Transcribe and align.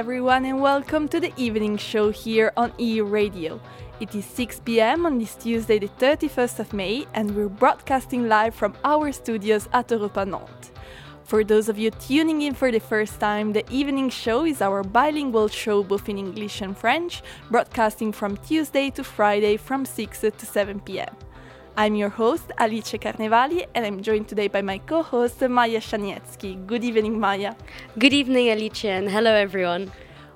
everyone, 0.00 0.46
and 0.46 0.62
welcome 0.62 1.06
to 1.06 1.20
the 1.20 1.30
evening 1.36 1.76
show 1.76 2.08
here 2.08 2.50
on 2.56 2.72
EU 2.78 3.04
Radio. 3.04 3.60
It 4.00 4.14
is 4.14 4.24
6 4.24 4.60
pm 4.60 5.04
on 5.04 5.18
this 5.18 5.34
Tuesday, 5.34 5.78
the 5.78 5.90
31st 6.00 6.58
of 6.58 6.72
May, 6.72 7.06
and 7.12 7.36
we're 7.36 7.50
broadcasting 7.50 8.26
live 8.26 8.54
from 8.54 8.72
our 8.82 9.12
studios 9.12 9.68
at 9.74 9.90
Europa 9.90 10.24
Nantes. 10.24 10.72
For 11.24 11.44
those 11.44 11.68
of 11.68 11.78
you 11.78 11.90
tuning 11.90 12.40
in 12.40 12.54
for 12.54 12.72
the 12.72 12.80
first 12.80 13.20
time, 13.20 13.52
the 13.52 13.70
evening 13.70 14.08
show 14.08 14.46
is 14.46 14.62
our 14.62 14.82
bilingual 14.82 15.48
show 15.48 15.82
both 15.82 16.08
in 16.08 16.16
English 16.16 16.62
and 16.62 16.74
French, 16.74 17.22
broadcasting 17.50 18.10
from 18.10 18.38
Tuesday 18.38 18.88
to 18.92 19.04
Friday 19.04 19.58
from 19.58 19.84
6 19.84 20.18
to 20.18 20.46
7 20.46 20.80
pm. 20.80 21.14
I'm 21.80 21.94
your 21.94 22.10
host, 22.10 22.52
Alice 22.58 22.92
Carnevali, 22.92 23.64
and 23.74 23.86
I'm 23.86 24.02
joined 24.02 24.28
today 24.28 24.48
by 24.48 24.60
my 24.60 24.76
co 24.76 25.02
host, 25.02 25.40
Maya 25.40 25.80
Shanietsky. 25.80 26.66
Good 26.66 26.84
evening, 26.84 27.18
Maya. 27.18 27.54
Good 27.98 28.12
evening, 28.12 28.50
Alice, 28.50 28.84
and 28.84 29.08
hello, 29.10 29.32
everyone. 29.32 29.90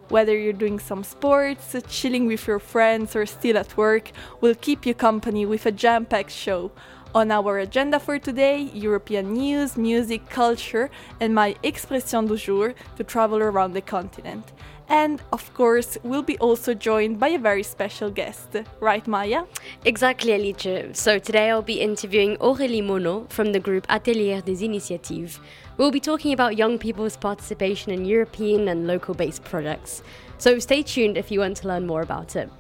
Whether 0.09 0.39
you're 0.39 0.55
doing 0.55 0.79
some 0.79 1.05
sports, 1.05 1.77
chilling 1.87 2.25
with 2.25 2.47
your 2.47 2.59
friends, 2.59 3.15
or 3.15 3.27
still 3.27 3.59
at 3.59 3.77
work, 3.77 4.11
we'll 4.41 4.55
keep 4.55 4.87
you 4.87 4.95
company 4.95 5.45
with 5.45 5.67
a 5.67 5.71
jam 5.71 6.07
packed 6.07 6.31
show. 6.31 6.73
On 7.15 7.31
our 7.31 7.59
agenda 7.59 8.01
for 8.01 8.19
today, 8.19 8.71
European 8.73 9.35
news, 9.35 9.77
music, 9.77 10.31
culture, 10.31 10.89
and 11.21 11.35
my 11.35 11.57
expression 11.63 12.27
du 12.27 12.39
jour 12.39 12.75
to 12.97 13.05
travel 13.05 13.41
around 13.43 13.75
the 13.75 13.83
continent. 13.83 14.51
And 14.89 15.23
of 15.33 15.53
course, 15.55 15.97
we'll 16.03 16.23
be 16.23 16.39
also 16.39 16.75
joined 16.75 17.19
by 17.19 17.29
a 17.29 17.39
very 17.39 17.63
special 17.63 18.11
guest, 18.11 18.57
right, 18.81 19.07
Maya? 19.07 19.45
Exactly, 19.85 20.35
Alice. 20.35 20.99
So 20.99 21.19
today 21.19 21.51
I'll 21.51 21.63
be 21.63 21.81
interviewing 21.81 22.37
Aurélie 22.37 22.83
Monod 22.83 23.31
from 23.31 23.53
the 23.53 23.61
group 23.61 23.87
Atelier 23.89 24.43
des 24.43 24.65
Initiatives. 24.65 25.41
We'll 25.79 25.91
be 25.91 26.01
talking 26.01 26.33
about 26.33 26.57
young 26.57 26.79
people's 26.79 27.17
participation 27.17 27.93
in 27.93 28.05
European 28.05 28.69
and 28.69 28.87
local 28.87 29.15
based 29.15 29.43
projects. 29.45 30.03
So 30.39 30.59
stay 30.59 30.83
tuned 30.83 31.17
if 31.17 31.31
you 31.31 31.41
want 31.41 31.57
to 31.59 31.69
learn 31.69 31.87
more 31.87 32.03
about 32.03 32.37
it. 32.37 32.51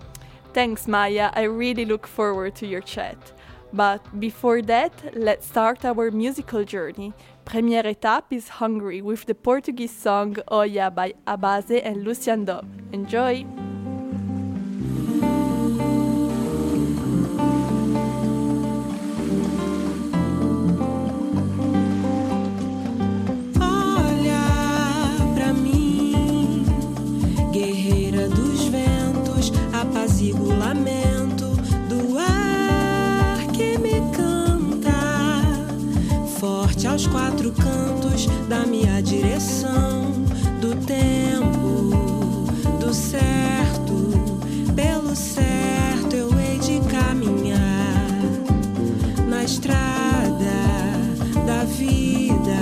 Thanks, 0.55 0.89
Maya. 0.89 1.30
I 1.34 1.42
really 1.42 1.84
look 1.84 2.06
forward 2.06 2.55
to 2.56 2.67
your 2.67 2.80
chat. 2.80 3.19
But 3.72 4.20
before 4.20 4.62
that, 4.62 4.92
let's 5.14 5.47
start 5.47 5.84
our 5.84 6.11
musical 6.12 6.64
journey. 6.64 7.12
Première 7.45 7.87
étape 7.87 8.33
is 8.33 8.48
Hungry 8.61 9.03
with 9.03 9.27
the 9.27 9.34
Portuguese 9.34 9.95
song 9.95 10.37
Oya 10.50 10.91
by 10.91 11.14
Abaze 11.27 11.81
and 11.84 12.03
Lucian 12.03 12.45
Dom. 12.45 12.67
Enjoy! 12.92 13.45
Apazigua 29.73 30.55
o 30.55 30.58
lamento 30.58 31.14
aos 36.95 37.09
quatro 37.09 37.50
cantos 37.50 38.28
da 38.48 38.64
minha 38.64 39.03
direção, 39.03 40.12
do 40.61 40.77
tempo, 40.87 41.91
do 42.78 42.95
certo, 42.95 44.12
pelo 44.77 45.17
certo 45.17 46.14
eu 46.14 46.31
hei 46.39 46.56
de 46.61 46.78
caminhar 46.89 48.06
na 49.28 49.42
estrada 49.42 50.55
da 51.45 51.64
vida. 51.64 52.61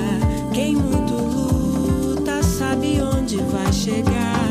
Quem 0.55 0.77
muito 0.77 1.13
luta 1.13 2.43
sabe 2.43 3.03
onde 3.03 3.37
vai 3.37 3.71
chegar. 3.71 4.42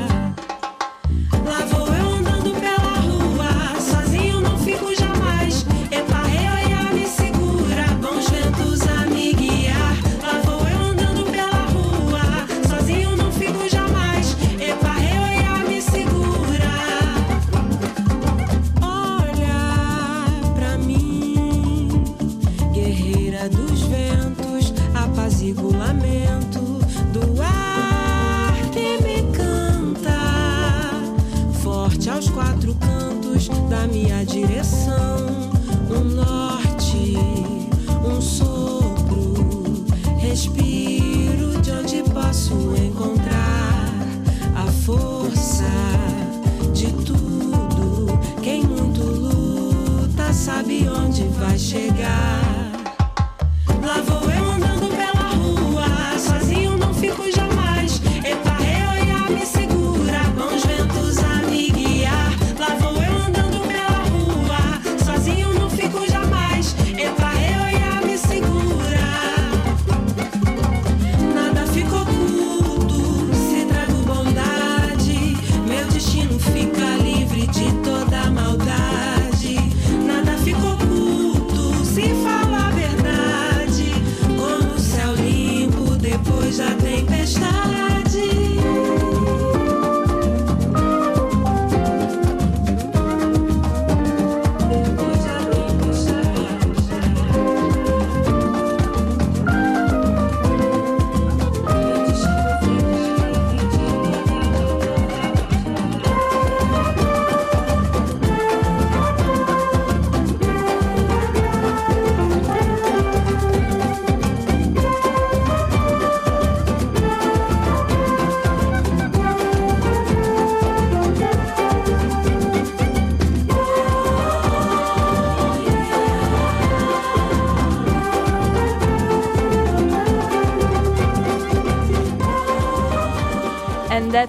Vai 51.30 51.58
chegar. 51.58 52.41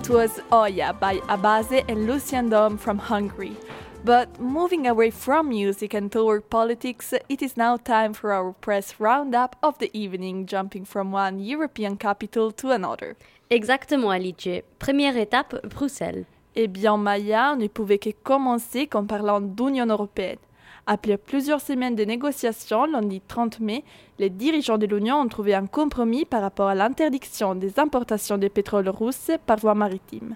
That 0.02 0.12
was 0.12 0.40
Oya 0.52 0.93
by 0.99 1.19
Abaze 1.28 1.84
and 1.88 2.06
Lucian 2.06 2.49
Dom 2.50 2.76
from 2.76 2.99
Hungary. 2.99 3.56
But 4.04 4.40
moving 4.40 4.87
away 4.87 5.10
from 5.10 5.49
music 5.49 5.94
and 5.94 6.10
toward 6.10 6.50
politics, 6.50 7.14
it 7.28 7.40
is 7.43 7.56
now 7.56 7.76
time 7.76 8.12
for 8.12 8.32
our 8.32 8.52
press 8.52 8.99
roundup 8.99 9.56
of 9.62 9.78
the 9.78 9.90
evening, 9.96 10.46
jumping 10.46 10.84
from 10.84 11.12
one 11.12 11.38
European 11.38 11.96
capital 11.96 12.50
to 12.52 12.72
another. 12.72 13.16
Exactement, 13.50 14.12
Alice. 14.12 14.62
Première 14.81 15.16
étape, 15.16 15.69
Bruxelles. 15.69 16.25
Eh 16.56 16.66
bien, 16.66 16.96
Maya, 16.96 17.52
on 17.52 17.56
ne 17.60 17.69
pouvait 17.69 17.98
que 17.98 18.10
commencer 18.25 18.88
en 18.94 19.06
parlant 19.06 19.40
d'Union 19.40 19.87
européenne. 19.87 20.38
Après 20.87 21.17
plusieurs 21.17 21.61
semaines 21.61 21.94
de 21.94 22.05
négociations, 22.05 22.87
lundi 22.87 23.20
30 23.20 23.61
mai, 23.61 23.84
les 24.19 24.31
dirigeants 24.31 24.79
de 24.79 24.87
l'Union 24.87 25.20
ont 25.20 25.29
trouvé 25.29 25.55
un 25.55 25.67
compromis 25.67 26.25
par 26.25 26.43
rapport 26.43 26.67
à 26.67 26.75
l'interdiction 26.75 27.55
des 27.55 27.79
importations 27.79 28.37
de 28.37 28.49
pétrole 28.49 28.88
russe 28.88 29.31
par 29.46 29.58
voie 29.58 29.76
maritime. 29.76 30.34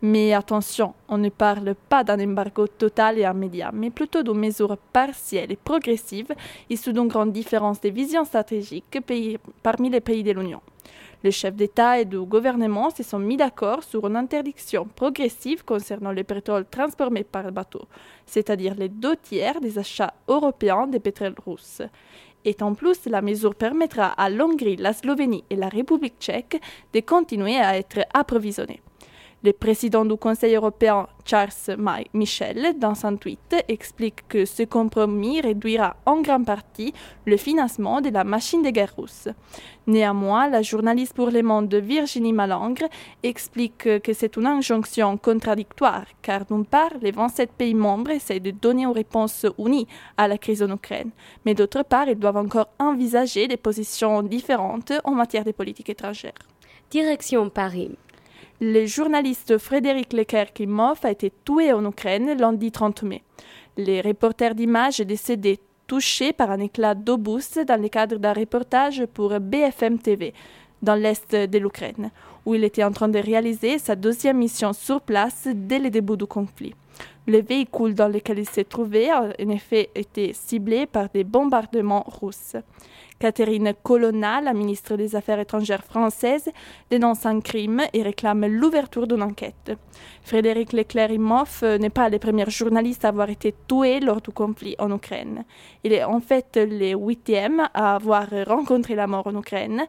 Mais 0.00 0.32
attention, 0.32 0.94
on 1.08 1.18
ne 1.18 1.28
parle 1.28 1.74
pas 1.88 2.04
d'un 2.04 2.20
embargo 2.20 2.68
total 2.68 3.18
et 3.18 3.22
immédiat, 3.22 3.72
mais 3.74 3.90
plutôt 3.90 4.22
de 4.22 4.30
mesures 4.32 4.76
partielles 4.92 5.50
et 5.50 5.56
progressives 5.56 6.32
issues 6.70 6.92
d'une 6.92 7.08
grande 7.08 7.32
différence 7.32 7.80
de 7.80 7.88
vision 7.88 8.24
stratégique 8.24 9.00
pays- 9.04 9.38
parmi 9.64 9.90
les 9.90 10.00
pays 10.00 10.22
de 10.22 10.30
l'Union. 10.30 10.60
Les 11.24 11.32
chefs 11.32 11.56
d'État 11.56 11.98
et 11.98 12.04
de 12.04 12.18
gouvernement 12.18 12.90
se 12.90 13.02
sont 13.02 13.18
mis 13.18 13.36
d'accord 13.36 13.82
sur 13.82 14.06
une 14.06 14.16
interdiction 14.16 14.86
progressive 14.94 15.64
concernant 15.64 16.12
le 16.12 16.22
pétrole 16.22 16.64
transformé 16.70 17.24
par 17.24 17.50
bateau, 17.50 17.82
c'est-à-dire 18.24 18.76
les 18.76 18.88
deux 18.88 19.16
tiers 19.16 19.60
des 19.60 19.78
achats 19.78 20.14
européens 20.28 20.86
de 20.86 20.98
pétrole 20.98 21.34
russe. 21.44 21.82
Et 22.44 22.56
en 22.60 22.74
plus, 22.74 23.06
la 23.06 23.20
mesure 23.20 23.56
permettra 23.56 24.06
à 24.06 24.30
l'Hongrie, 24.30 24.76
la 24.76 24.92
Slovénie 24.92 25.44
et 25.50 25.56
la 25.56 25.68
République 25.68 26.20
tchèque 26.20 26.60
de 26.94 27.00
continuer 27.00 27.56
à 27.56 27.76
être 27.76 28.00
approvisionnés. 28.14 28.80
Le 29.44 29.52
président 29.52 30.04
du 30.04 30.16
Conseil 30.16 30.56
européen, 30.56 31.06
Charles 31.24 31.52
Michel, 32.12 32.76
dans 32.76 33.06
un 33.06 33.14
tweet, 33.14 33.54
explique 33.68 34.26
que 34.26 34.44
ce 34.44 34.64
compromis 34.64 35.40
réduira 35.40 35.94
en 36.06 36.22
grande 36.22 36.44
partie 36.44 36.92
le 37.24 37.36
financement 37.36 38.00
de 38.00 38.08
la 38.08 38.24
machine 38.24 38.62
de 38.62 38.70
guerre 38.70 38.94
russe. 38.98 39.28
Néanmoins, 39.86 40.50
la 40.50 40.62
journaliste 40.62 41.14
pour 41.14 41.30
Le 41.30 41.42
Monde 41.42 41.72
Virginie 41.72 42.32
Malangre 42.32 42.88
explique 43.22 44.00
que 44.00 44.12
c'est 44.12 44.36
une 44.36 44.46
injonction 44.46 45.16
contradictoire, 45.16 46.06
car 46.20 46.44
d'une 46.44 46.66
part, 46.66 46.94
les 47.00 47.12
27 47.12 47.52
pays 47.52 47.74
membres 47.74 48.10
essaient 48.10 48.40
de 48.40 48.50
donner 48.50 48.86
une 48.86 48.90
réponse 48.90 49.46
unie 49.56 49.86
à 50.16 50.26
la 50.26 50.36
crise 50.36 50.64
en 50.64 50.72
Ukraine, 50.72 51.10
mais 51.44 51.54
d'autre 51.54 51.84
part, 51.84 52.08
ils 52.08 52.18
doivent 52.18 52.38
encore 52.38 52.70
envisager 52.80 53.46
des 53.46 53.56
positions 53.56 54.20
différentes 54.24 54.92
en 55.04 55.12
matière 55.12 55.44
de 55.44 55.52
politique 55.52 55.90
étrangère. 55.90 56.34
Direction 56.90 57.48
Paris. 57.50 57.96
Le 58.60 58.86
journaliste 58.86 59.56
Frédéric 59.56 60.12
Leclerc-Imhoff 60.12 61.04
a 61.04 61.12
été 61.12 61.32
tué 61.44 61.72
en 61.72 61.84
Ukraine 61.88 62.36
lundi 62.36 62.72
30 62.72 63.04
mai. 63.04 63.22
Le 63.76 64.04
reporter 64.04 64.56
d'images 64.56 64.98
est 64.98 65.04
décédé 65.04 65.60
touché 65.86 66.32
par 66.32 66.50
un 66.50 66.58
éclat 66.58 66.96
d'obus 66.96 67.56
dans 67.64 67.80
le 67.80 67.88
cadre 67.88 68.16
d'un 68.16 68.32
reportage 68.32 69.06
pour 69.14 69.38
BFM 69.38 70.00
TV 70.00 70.34
dans 70.82 70.96
l'est 70.96 71.36
de 71.36 71.58
l'Ukraine, 71.58 72.10
où 72.46 72.56
il 72.56 72.64
était 72.64 72.82
en 72.82 72.90
train 72.90 73.06
de 73.06 73.20
réaliser 73.20 73.78
sa 73.78 73.94
deuxième 73.94 74.38
mission 74.38 74.72
sur 74.72 75.02
place 75.02 75.46
dès 75.54 75.78
le 75.78 75.90
début 75.90 76.16
du 76.16 76.26
conflit. 76.26 76.74
Le 77.26 77.42
véhicule 77.42 77.94
dans 77.94 78.08
lequel 78.08 78.38
il 78.38 78.48
s'est 78.48 78.64
trouvé 78.64 79.10
a 79.10 79.22
en 79.22 79.48
effet 79.50 79.90
été 79.94 80.32
ciblé 80.32 80.86
par 80.86 81.08
des 81.10 81.24
bombardements 81.24 82.06
russes. 82.20 82.56
Catherine 83.18 83.74
Colonna, 83.82 84.40
la 84.40 84.54
ministre 84.54 84.96
des 84.96 85.16
Affaires 85.16 85.40
étrangères 85.40 85.84
française, 85.84 86.48
dénonce 86.88 87.26
un 87.26 87.40
crime 87.40 87.82
et 87.92 88.02
réclame 88.02 88.46
l'ouverture 88.46 89.06
d'une 89.06 89.22
enquête. 89.22 89.72
Frédéric 90.22 90.72
Leclerc-Imhoff 90.72 91.62
n'est 91.62 91.90
pas 91.90 92.08
le 92.08 92.18
premier 92.18 92.48
journaliste 92.48 93.04
à 93.04 93.08
avoir 93.08 93.28
été 93.28 93.54
tué 93.68 93.98
lors 94.00 94.20
du 94.20 94.30
conflit 94.30 94.76
en 94.78 94.94
Ukraine. 94.94 95.44
Il 95.82 95.92
est 95.92 96.04
en 96.04 96.20
fait 96.20 96.56
le 96.56 96.94
huitième 96.94 97.68
à 97.74 97.96
avoir 97.96 98.28
rencontré 98.46 98.94
la 98.94 99.06
mort 99.06 99.26
en 99.26 99.36
Ukraine. 99.36 99.84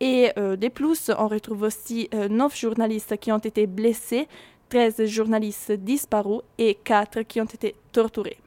Et 0.00 0.30
euh, 0.38 0.56
de 0.56 0.68
plus, 0.68 1.10
on 1.16 1.28
retrouve 1.28 1.62
aussi 1.62 2.08
euh, 2.14 2.28
neuf 2.28 2.58
journalistes 2.58 3.18
qui 3.18 3.30
ont 3.32 3.38
été 3.38 3.66
blessés, 3.66 4.28
13 4.70 5.04
journalistes 5.06 5.72
disparus 5.72 6.42
et 6.56 6.76
quatre 6.76 7.22
qui 7.22 7.40
ont 7.40 7.44
été 7.44 7.74
torturés. 7.90 8.38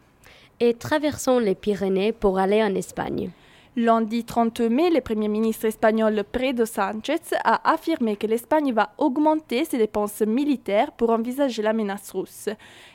Et 0.57 0.73
traversons 0.73 1.37
les 1.37 1.53
Pyrénées 1.53 2.13
pour 2.13 2.39
aller 2.39 2.63
en 2.63 2.73
Espagne. 2.75 3.29
Lundi 3.75 4.23
30 4.23 4.61
mai, 4.61 4.89
le 4.89 5.01
Premier 5.01 5.27
ministre 5.27 5.65
espagnol 5.65 6.23
Pedro 6.31 6.65
Sánchez 6.65 7.35
a 7.43 7.69
affirmé 7.69 8.15
que 8.15 8.27
l'Espagne 8.27 8.71
va 8.71 8.93
augmenter 8.97 9.65
ses 9.65 9.77
dépenses 9.77 10.21
militaires 10.21 10.93
pour 10.93 11.09
envisager 11.09 11.61
la 11.61 11.73
menace 11.73 12.11
russe. 12.11 12.49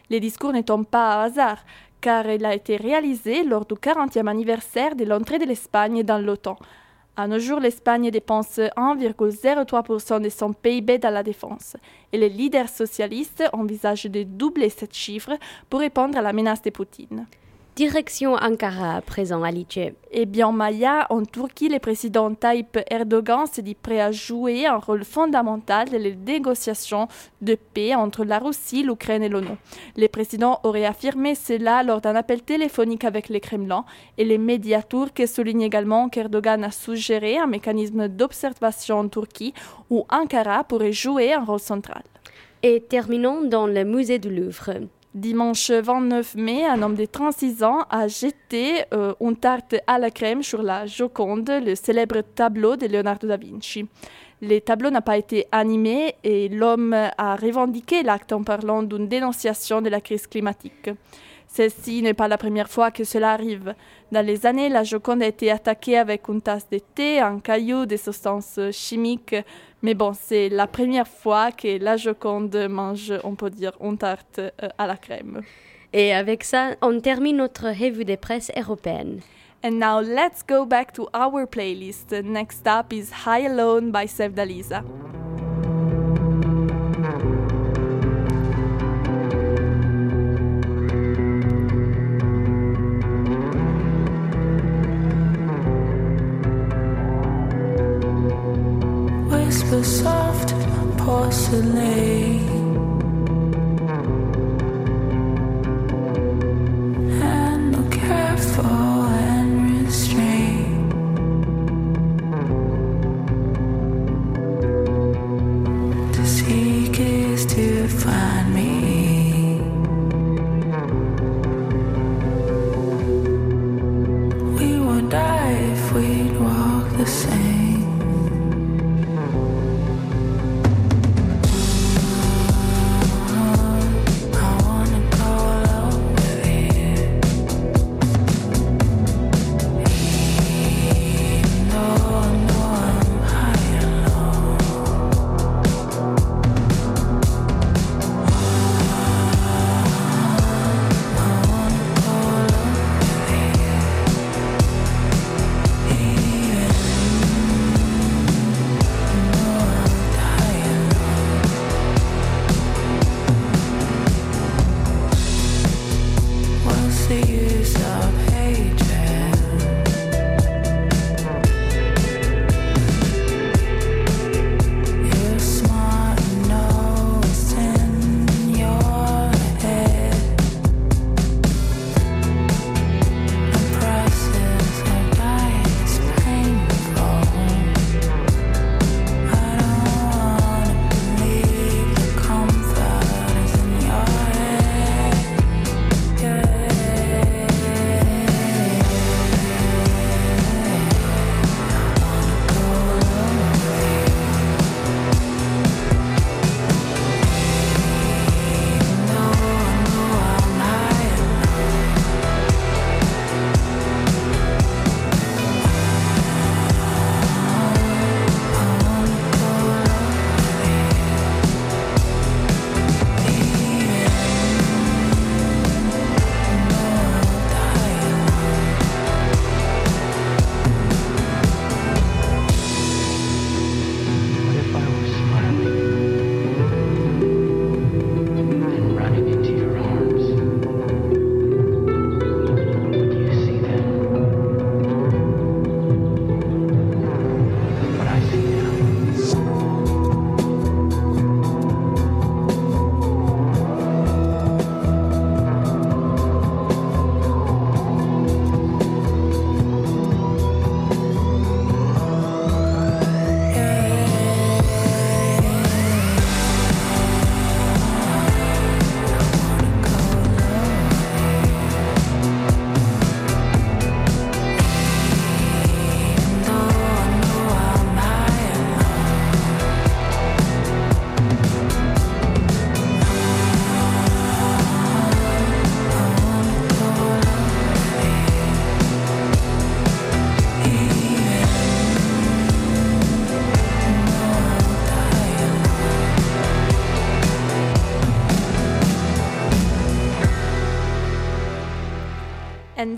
Les 0.08 0.20
discours 0.20 0.52
ne 0.52 0.62
tombent 0.62 0.86
pas 0.86 1.16
à 1.16 1.24
hasard, 1.24 1.58
car 2.00 2.30
il 2.30 2.46
a 2.46 2.54
été 2.54 2.76
réalisé 2.76 3.44
lors 3.44 3.66
du 3.66 3.74
40e 3.74 4.26
anniversaire 4.26 4.96
de 4.96 5.04
l'entrée 5.04 5.38
de 5.38 5.44
l'Espagne 5.44 6.02
dans 6.02 6.18
l'OTAN. 6.18 6.56
À 7.20 7.26
nos 7.26 7.40
jours, 7.40 7.58
l'Espagne 7.58 8.12
dépense 8.12 8.58
1,03% 8.58 10.22
de 10.22 10.28
son 10.28 10.52
PIB 10.52 10.98
dans 10.98 11.10
la 11.10 11.24
défense, 11.24 11.76
et 12.12 12.16
les 12.16 12.28
leaders 12.28 12.68
socialistes 12.68 13.42
envisagent 13.52 14.04
de 14.04 14.22
doubler 14.22 14.70
cette 14.70 14.94
chiffre 14.94 15.32
pour 15.68 15.80
répondre 15.80 16.16
à 16.16 16.22
la 16.22 16.32
menace 16.32 16.62
de 16.62 16.70
Poutine. 16.70 17.26
Direction 17.78 18.34
Ankara 18.34 18.96
à 18.96 19.00
présent, 19.00 19.44
Alice. 19.44 19.78
Eh 20.10 20.26
bien, 20.26 20.50
Maya, 20.50 21.06
en 21.10 21.22
Turquie, 21.22 21.68
le 21.68 21.78
président 21.78 22.34
Tayyip 22.34 22.76
Erdogan 22.90 23.46
s'est 23.46 23.62
dit 23.62 23.76
prêt 23.76 24.00
à 24.00 24.10
jouer 24.10 24.66
un 24.66 24.78
rôle 24.78 25.04
fondamental 25.04 25.88
dans 25.88 26.02
les 26.02 26.16
négociations 26.16 27.06
de 27.40 27.54
paix 27.54 27.94
entre 27.94 28.24
la 28.24 28.40
Russie, 28.40 28.82
l'Ukraine 28.82 29.22
et 29.22 29.28
l'ONU. 29.28 29.54
Le 29.96 30.08
président 30.08 30.58
aurait 30.64 30.86
affirmé 30.86 31.36
cela 31.36 31.84
lors 31.84 32.00
d'un 32.00 32.16
appel 32.16 32.42
téléphonique 32.42 33.04
avec 33.04 33.28
le 33.28 33.38
Kremlin 33.38 33.84
et 34.16 34.24
les 34.24 34.38
médias 34.38 34.82
turcs 34.82 35.28
soulignent 35.28 35.62
également 35.62 36.08
qu'Erdogan 36.08 36.64
a 36.64 36.72
suggéré 36.72 37.38
un 37.38 37.46
mécanisme 37.46 38.08
d'observation 38.08 38.98
en 38.98 39.08
Turquie 39.08 39.54
où 39.88 40.04
Ankara 40.10 40.64
pourrait 40.64 40.90
jouer 40.90 41.32
un 41.32 41.44
rôle 41.44 41.60
central. 41.60 42.02
Et 42.64 42.80
terminons 42.80 43.44
dans 43.44 43.68
le 43.68 43.84
musée 43.84 44.18
du 44.18 44.34
Louvre. 44.34 44.72
Dimanche 45.14 45.70
29 45.70 46.34
mai, 46.36 46.66
un 46.66 46.82
homme 46.82 46.94
de 46.94 47.06
36 47.06 47.64
ans 47.64 47.86
a 47.88 48.08
jeté 48.08 48.84
euh, 48.92 49.14
une 49.20 49.36
tarte 49.36 49.76
à 49.86 49.98
la 49.98 50.10
crème 50.10 50.42
sur 50.42 50.62
la 50.62 50.84
Joconde, 50.84 51.50
le 51.64 51.74
célèbre 51.74 52.20
tableau 52.34 52.76
de 52.76 52.86
Leonardo 52.86 53.26
da 53.26 53.38
Vinci. 53.38 53.86
Le 54.42 54.58
tableau 54.60 54.90
n'a 54.90 55.00
pas 55.00 55.16
été 55.16 55.46
animé 55.50 56.14
et 56.24 56.50
l'homme 56.50 56.92
a 56.92 57.36
revendiqué 57.36 58.02
l'acte 58.02 58.32
en 58.34 58.42
parlant 58.42 58.82
d'une 58.82 59.08
dénonciation 59.08 59.80
de 59.80 59.88
la 59.88 60.02
crise 60.02 60.26
climatique. 60.26 60.90
Celle-ci 61.46 62.02
n'est 62.02 62.14
pas 62.14 62.28
la 62.28 62.36
première 62.36 62.68
fois 62.68 62.90
que 62.90 63.04
cela 63.04 63.32
arrive. 63.32 63.74
Dans 64.12 64.24
les 64.24 64.44
années, 64.44 64.68
la 64.68 64.84
Joconde 64.84 65.22
a 65.22 65.26
été 65.26 65.50
attaquée 65.50 65.96
avec 65.96 66.28
une 66.28 66.42
tasse 66.42 66.68
de 66.68 66.78
thé, 66.78 67.20
un 67.20 67.40
caillou, 67.40 67.86
des 67.86 67.96
substances 67.96 68.60
chimiques. 68.70 69.34
Mais 69.82 69.94
bon, 69.94 70.12
c'est 70.12 70.48
la 70.48 70.66
première 70.66 71.06
fois 71.06 71.52
que 71.52 71.78
la 71.78 71.96
Joconde 71.96 72.56
mange, 72.68 73.12
on 73.22 73.34
peut 73.34 73.50
dire, 73.50 73.72
une 73.80 73.96
tarte 73.96 74.38
euh, 74.38 74.50
à 74.76 74.86
la 74.86 74.96
crème. 74.96 75.42
Et 75.92 76.12
avec 76.12 76.44
ça, 76.44 76.70
on 76.82 77.00
termine 77.00 77.36
notre 77.36 77.68
revue 77.68 78.04
des 78.04 78.16
presses 78.16 78.50
européennes. 78.56 79.20
And 79.64 79.78
now 79.78 80.00
let's 80.00 80.44
go 80.46 80.64
back 80.64 80.92
to 80.94 81.08
our 81.14 81.46
playlist. 81.46 82.12
Next 82.12 82.66
up 82.66 82.92
is 82.92 83.10
High 83.24 83.46
Alone 83.46 83.90
by 83.90 84.06
Sevdalisa. 84.06 84.84
Soft 99.84 100.54
porcelain. 100.96 102.47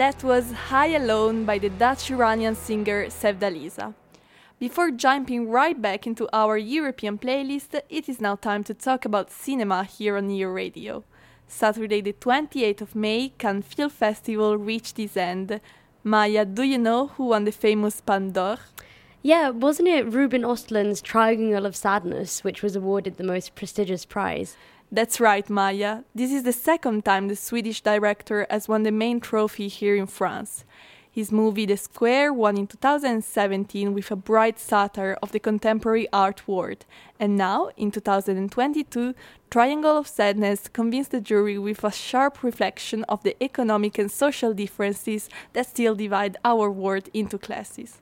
That 0.00 0.24
was 0.24 0.50
High 0.70 0.94
Alone 0.96 1.44
by 1.44 1.58
the 1.58 1.68
Dutch 1.68 2.10
Iranian 2.10 2.54
singer 2.54 3.08
Sevdaliza. 3.08 3.92
Before 4.58 4.90
jumping 4.90 5.50
right 5.50 5.78
back 5.78 6.06
into 6.06 6.26
our 6.32 6.56
European 6.56 7.18
playlist, 7.18 7.78
it 7.90 8.08
is 8.08 8.18
now 8.18 8.34
time 8.34 8.64
to 8.64 8.72
talk 8.72 9.04
about 9.04 9.30
cinema 9.30 9.84
here 9.84 10.16
on 10.16 10.30
EU 10.30 10.48
Radio. 10.48 11.04
Saturday, 11.46 12.00
the 12.00 12.14
28th 12.14 12.80
of 12.80 12.94
May, 12.94 13.34
Cannes 13.36 13.60
Film 13.60 13.90
Festival 13.90 14.56
reached 14.56 14.98
its 14.98 15.18
end. 15.18 15.60
Maya, 16.02 16.46
do 16.46 16.62
you 16.62 16.78
know 16.78 17.08
who 17.08 17.26
won 17.26 17.44
the 17.44 17.52
famous 17.52 18.00
Palme 18.00 18.30
d'Or? 18.30 18.56
Yeah, 19.20 19.50
wasn't 19.50 19.88
it 19.88 20.10
Ruben 20.10 20.44
Östlund's 20.44 21.02
Triangle 21.02 21.66
of 21.66 21.76
Sadness, 21.76 22.42
which 22.42 22.62
was 22.62 22.74
awarded 22.74 23.18
the 23.18 23.30
most 23.32 23.54
prestigious 23.54 24.06
prize? 24.06 24.56
That's 24.92 25.20
right, 25.20 25.48
Maya. 25.48 26.02
This 26.16 26.32
is 26.32 26.42
the 26.42 26.52
second 26.52 27.04
time 27.04 27.28
the 27.28 27.36
Swedish 27.36 27.80
director 27.80 28.44
has 28.50 28.66
won 28.66 28.82
the 28.82 28.90
main 28.90 29.20
trophy 29.20 29.68
here 29.68 29.94
in 29.94 30.08
France. 30.08 30.64
His 31.12 31.30
movie 31.30 31.64
The 31.64 31.76
Square 31.76 32.32
won 32.32 32.56
in 32.56 32.66
2017 32.66 33.94
with 33.94 34.10
a 34.10 34.16
bright 34.16 34.58
satire 34.58 35.16
of 35.22 35.30
the 35.30 35.38
contemporary 35.38 36.08
art 36.12 36.48
world, 36.48 36.86
and 37.20 37.36
now, 37.36 37.70
in 37.76 37.92
2022, 37.92 39.14
Triangle 39.48 39.98
of 39.98 40.08
Sadness 40.08 40.66
convinced 40.66 41.12
the 41.12 41.20
jury 41.20 41.56
with 41.56 41.84
a 41.84 41.92
sharp 41.92 42.42
reflection 42.42 43.04
of 43.04 43.22
the 43.22 43.40
economic 43.40 43.96
and 43.96 44.10
social 44.10 44.52
differences 44.52 45.28
that 45.52 45.66
still 45.66 45.94
divide 45.94 46.36
our 46.44 46.68
world 46.68 47.08
into 47.14 47.38
classes. 47.38 48.00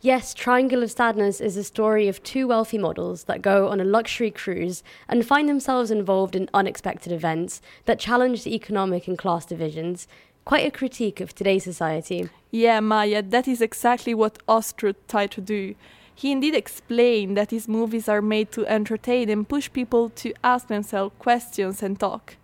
Yes, 0.00 0.32
Triangle 0.32 0.84
of 0.84 0.92
Sadness 0.92 1.40
is 1.40 1.56
a 1.56 1.64
story 1.64 2.06
of 2.06 2.22
two 2.22 2.46
wealthy 2.46 2.78
models 2.78 3.24
that 3.24 3.42
go 3.42 3.66
on 3.66 3.80
a 3.80 3.84
luxury 3.84 4.30
cruise 4.30 4.84
and 5.08 5.26
find 5.26 5.48
themselves 5.48 5.90
involved 5.90 6.36
in 6.36 6.48
unexpected 6.54 7.10
events 7.10 7.60
that 7.86 7.98
challenge 7.98 8.44
the 8.44 8.54
economic 8.54 9.08
and 9.08 9.18
class 9.18 9.44
divisions. 9.44 10.06
Quite 10.44 10.64
a 10.64 10.70
critique 10.70 11.20
of 11.20 11.34
today's 11.34 11.64
society. 11.64 12.28
Yeah, 12.52 12.78
Maya, 12.78 13.22
that 13.22 13.48
is 13.48 13.60
exactly 13.60 14.14
what 14.14 14.38
Ostrud 14.46 14.94
tried 15.08 15.32
to 15.32 15.40
do. 15.40 15.74
He 16.14 16.30
indeed 16.30 16.54
explained 16.54 17.36
that 17.36 17.50
his 17.50 17.66
movies 17.66 18.08
are 18.08 18.22
made 18.22 18.52
to 18.52 18.64
entertain 18.68 19.28
and 19.28 19.48
push 19.48 19.68
people 19.72 20.10
to 20.10 20.32
ask 20.44 20.68
themselves 20.68 21.12
questions 21.18 21.82
and 21.82 21.98
talk. 21.98 22.36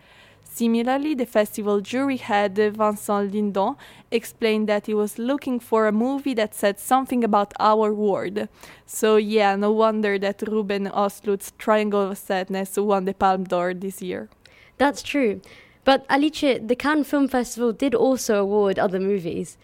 Similarly, 0.55 1.15
the 1.15 1.27
festival 1.27 1.81
jury 1.81 2.17
head 2.17 2.61
uh, 2.61 2.71
Vincent 2.71 3.33
Lindon 3.35 3.75
explained 4.13 4.69
that 4.69 4.87
he 4.87 4.95
was 4.95 5.19
looking 5.19 5.59
for 5.59 5.89
a 5.89 5.91
movie 5.91 6.33
that 6.35 6.55
said 6.55 6.79
something 6.79 7.25
about 7.25 7.53
our 7.59 7.93
world. 7.93 8.47
So, 8.87 9.17
yeah, 9.17 9.57
no 9.57 9.73
wonder 9.73 10.17
that 10.17 10.43
Ruben 10.43 10.87
Östlund's 10.87 11.53
Triangle 11.59 12.03
of 12.03 12.19
Sadness 12.19 12.77
won 12.77 13.05
the 13.05 13.15
Palme 13.15 13.43
d'Or 13.43 13.75
this 13.75 14.01
year. 14.01 14.29
That's 14.79 15.03
true. 15.03 15.41
But 15.83 16.07
Alice, 16.09 16.61
the 16.63 16.77
Cannes 16.79 17.03
Film 17.03 17.27
Festival 17.27 17.73
did 17.73 17.93
also 17.93 18.41
award 18.41 18.79
other 18.79 19.01
movies. 19.01 19.59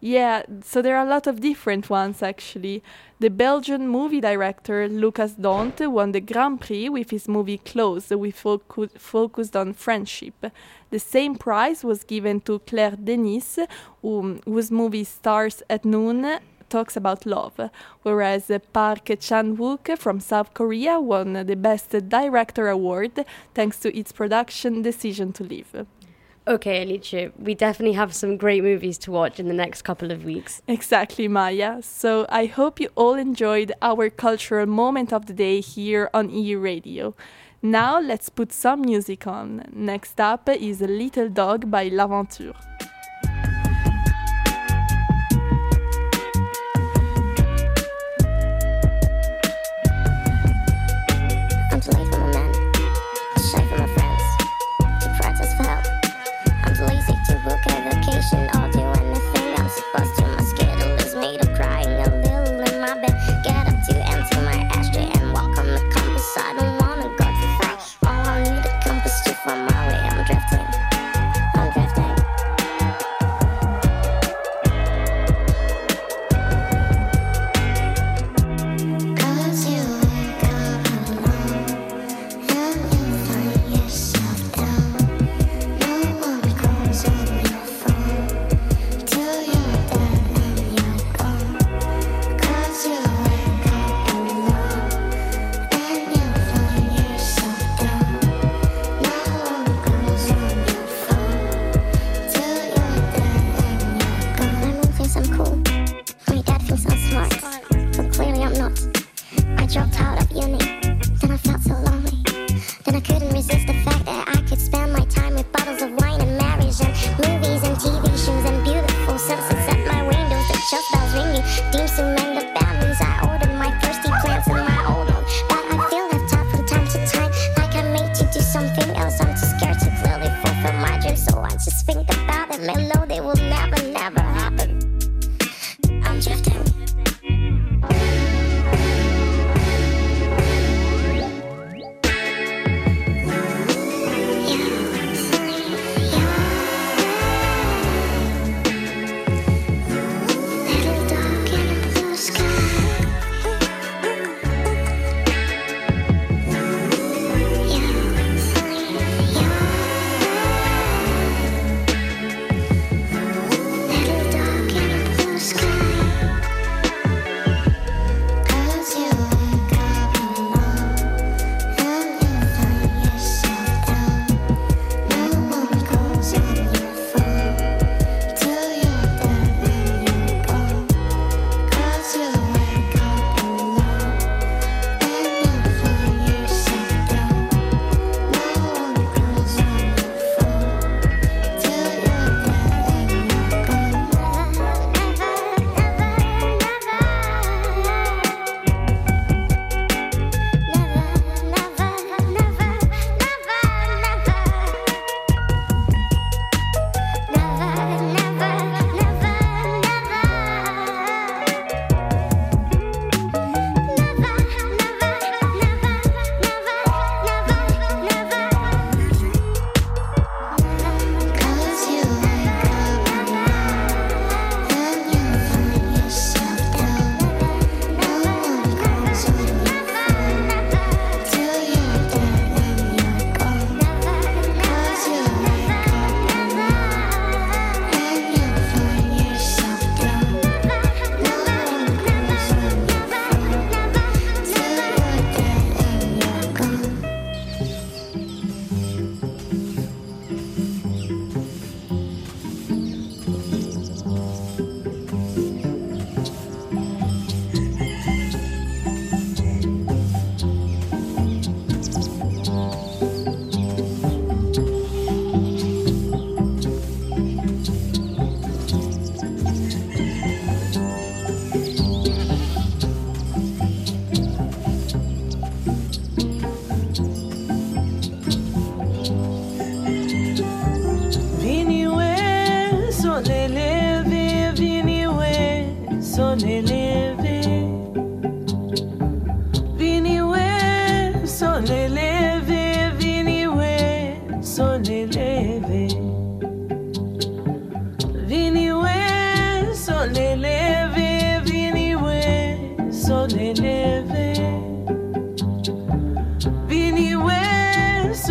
Yeah, 0.00 0.42
so 0.62 0.82
there 0.82 0.96
are 0.96 1.06
a 1.06 1.08
lot 1.08 1.26
of 1.26 1.40
different 1.40 1.88
ones 1.88 2.22
actually. 2.22 2.82
The 3.18 3.30
Belgian 3.30 3.88
movie 3.88 4.20
director 4.20 4.88
Lucas 4.88 5.32
Dont 5.32 5.80
won 5.80 6.12
the 6.12 6.20
Grand 6.20 6.60
Prix 6.60 6.88
with 6.90 7.10
his 7.10 7.28
movie 7.28 7.58
Close, 7.58 8.10
which 8.10 8.36
focu- 8.36 8.98
focused 8.98 9.56
on 9.56 9.72
friendship. 9.72 10.52
The 10.90 10.98
same 10.98 11.34
prize 11.36 11.82
was 11.82 12.04
given 12.04 12.40
to 12.42 12.58
Claire 12.60 12.96
Denis, 13.02 13.58
who, 14.02 14.38
whose 14.44 14.70
movie 14.70 15.04
Stars 15.04 15.62
at 15.70 15.84
Noon 15.84 16.40
talks 16.68 16.96
about 16.96 17.24
love, 17.24 17.70
whereas 18.02 18.50
uh, 18.50 18.58
Park 18.72 19.08
Chan-wook 19.20 19.96
from 19.98 20.20
South 20.20 20.52
Korea 20.52 21.00
won 21.00 21.32
the 21.32 21.56
Best 21.56 21.90
Director 22.08 22.68
award 22.68 23.24
thanks 23.54 23.78
to 23.80 23.96
its 23.96 24.12
production 24.12 24.82
Decision 24.82 25.32
to 25.34 25.44
Live. 25.44 25.86
Okay, 26.48 26.82
Alice, 26.82 27.32
we 27.38 27.56
definitely 27.56 27.94
have 27.94 28.14
some 28.14 28.36
great 28.36 28.62
movies 28.62 28.98
to 28.98 29.10
watch 29.10 29.40
in 29.40 29.48
the 29.48 29.54
next 29.54 29.82
couple 29.82 30.12
of 30.12 30.24
weeks. 30.24 30.62
Exactly, 30.68 31.26
Maya. 31.26 31.82
So 31.82 32.24
I 32.28 32.46
hope 32.46 32.78
you 32.78 32.88
all 32.94 33.14
enjoyed 33.14 33.72
our 33.82 34.10
cultural 34.10 34.66
moment 34.66 35.12
of 35.12 35.26
the 35.26 35.32
day 35.32 35.60
here 35.60 36.08
on 36.14 36.30
EU 36.30 36.60
Radio. 36.60 37.16
Now 37.62 37.98
let's 38.00 38.28
put 38.28 38.52
some 38.52 38.82
music 38.82 39.26
on. 39.26 39.64
Next 39.72 40.20
up 40.20 40.48
is 40.48 40.80
a 40.80 40.86
Little 40.86 41.28
Dog 41.28 41.68
by 41.68 41.88
L'Aventure. 41.88 42.54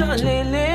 Shalele. 0.06 0.75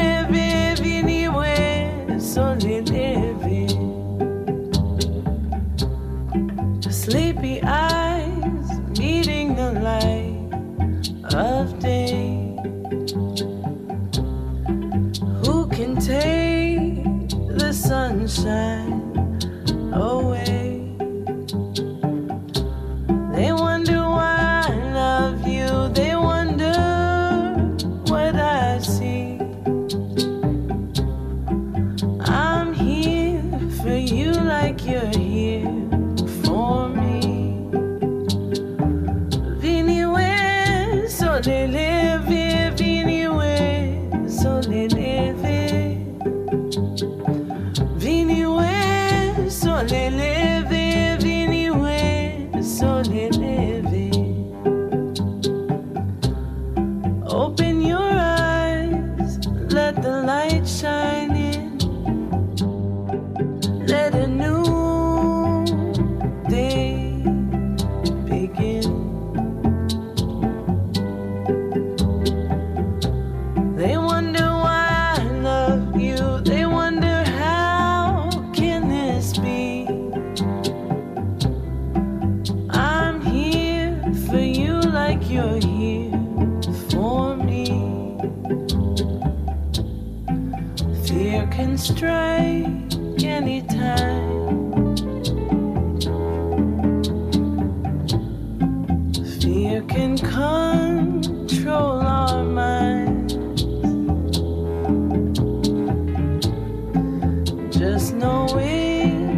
We. 108.61 109.30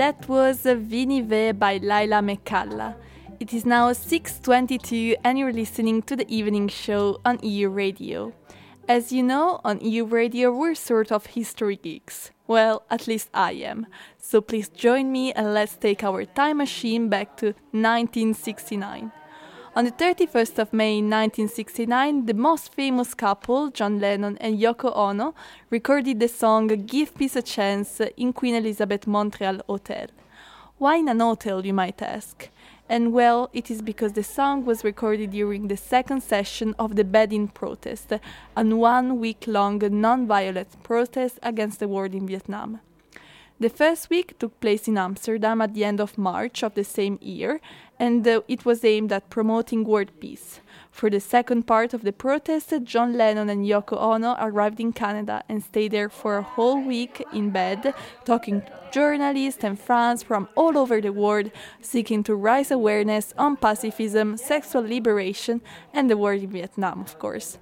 That 0.00 0.26
was 0.30 0.62
Vinive 0.62 1.58
by 1.58 1.76
Laila 1.76 2.22
Mekalla. 2.22 2.94
It 3.38 3.52
is 3.52 3.66
now 3.66 3.92
6:22 3.92 5.14
and 5.22 5.38
you're 5.38 5.52
listening 5.52 6.00
to 6.08 6.16
the 6.16 6.26
evening 6.34 6.68
show 6.68 7.20
on 7.22 7.38
EU 7.42 7.68
Radio. 7.68 8.32
As 8.88 9.12
you 9.12 9.22
know, 9.22 9.60
on 9.62 9.78
EU 9.82 10.06
Radio 10.06 10.52
we're 10.52 10.74
sort 10.74 11.12
of 11.12 11.26
history 11.36 11.76
geeks. 11.76 12.30
Well, 12.46 12.82
at 12.90 13.06
least 13.06 13.28
I 13.34 13.52
am. 13.72 13.88
So 14.16 14.40
please 14.40 14.70
join 14.70 15.12
me 15.12 15.34
and 15.34 15.52
let's 15.52 15.76
take 15.76 16.02
our 16.02 16.24
time 16.24 16.56
machine 16.56 17.10
back 17.10 17.36
to 17.36 17.48
1969. 17.72 19.12
On 19.80 19.86
the 19.86 19.92
31st 19.92 20.58
of 20.58 20.74
May 20.74 20.96
1969, 20.96 22.26
the 22.26 22.34
most 22.34 22.74
famous 22.74 23.14
couple, 23.14 23.70
John 23.70 23.98
Lennon 23.98 24.36
and 24.36 24.58
Yoko 24.58 24.94
Ono, 24.94 25.34
recorded 25.70 26.20
the 26.20 26.28
song 26.28 26.66
Give 26.84 27.14
Peace 27.16 27.34
a 27.34 27.40
Chance 27.40 28.02
in 28.18 28.34
Queen 28.34 28.56
Elizabeth 28.56 29.06
Montreal 29.06 29.62
Hotel. 29.66 30.08
Why 30.76 30.96
in 30.96 31.08
an 31.08 31.20
hotel, 31.20 31.64
you 31.64 31.72
might 31.72 32.02
ask? 32.02 32.50
And 32.90 33.14
well, 33.14 33.48
it 33.54 33.70
is 33.70 33.80
because 33.80 34.12
the 34.12 34.22
song 34.22 34.66
was 34.66 34.84
recorded 34.84 35.30
during 35.30 35.68
the 35.68 35.78
second 35.78 36.22
session 36.22 36.74
of 36.78 36.96
the 36.96 37.04
Bed-In 37.04 37.48
protest, 37.48 38.12
a 38.54 38.62
one 38.62 39.18
week 39.18 39.44
long 39.46 39.78
non 39.78 40.26
violent 40.26 40.82
protest 40.82 41.38
against 41.42 41.80
the 41.80 41.88
war 41.88 42.04
in 42.04 42.26
Vietnam. 42.26 42.80
The 43.60 43.68
first 43.68 44.08
week 44.08 44.38
took 44.38 44.58
place 44.58 44.88
in 44.88 44.96
Amsterdam 44.96 45.60
at 45.60 45.74
the 45.74 45.84
end 45.84 46.00
of 46.00 46.16
March 46.16 46.62
of 46.62 46.72
the 46.72 46.82
same 46.82 47.18
year, 47.20 47.60
and 47.98 48.26
uh, 48.26 48.40
it 48.48 48.64
was 48.64 48.82
aimed 48.86 49.12
at 49.12 49.28
promoting 49.28 49.84
world 49.84 50.12
peace. 50.18 50.60
For 50.90 51.10
the 51.10 51.20
second 51.20 51.66
part 51.66 51.92
of 51.92 52.00
the 52.00 52.14
protest, 52.14 52.72
John 52.84 53.18
Lennon 53.18 53.50
and 53.50 53.66
Yoko 53.66 53.98
Ono 54.00 54.34
arrived 54.40 54.80
in 54.80 54.94
Canada 54.94 55.44
and 55.46 55.62
stayed 55.62 55.92
there 55.92 56.08
for 56.08 56.38
a 56.38 56.42
whole 56.42 56.80
week 56.80 57.22
in 57.34 57.50
bed, 57.50 57.92
talking 58.24 58.62
to 58.62 58.72
journalists 58.92 59.62
and 59.62 59.78
fans 59.78 60.22
from 60.22 60.48
all 60.54 60.78
over 60.78 61.02
the 61.02 61.12
world, 61.12 61.50
seeking 61.82 62.22
to 62.24 62.34
raise 62.34 62.70
awareness 62.70 63.34
on 63.36 63.58
pacifism, 63.58 64.38
sexual 64.38 64.88
liberation, 64.88 65.60
and 65.92 66.08
the 66.08 66.16
war 66.16 66.32
in 66.32 66.48
Vietnam, 66.48 67.02
of 67.02 67.18
course. 67.18 67.58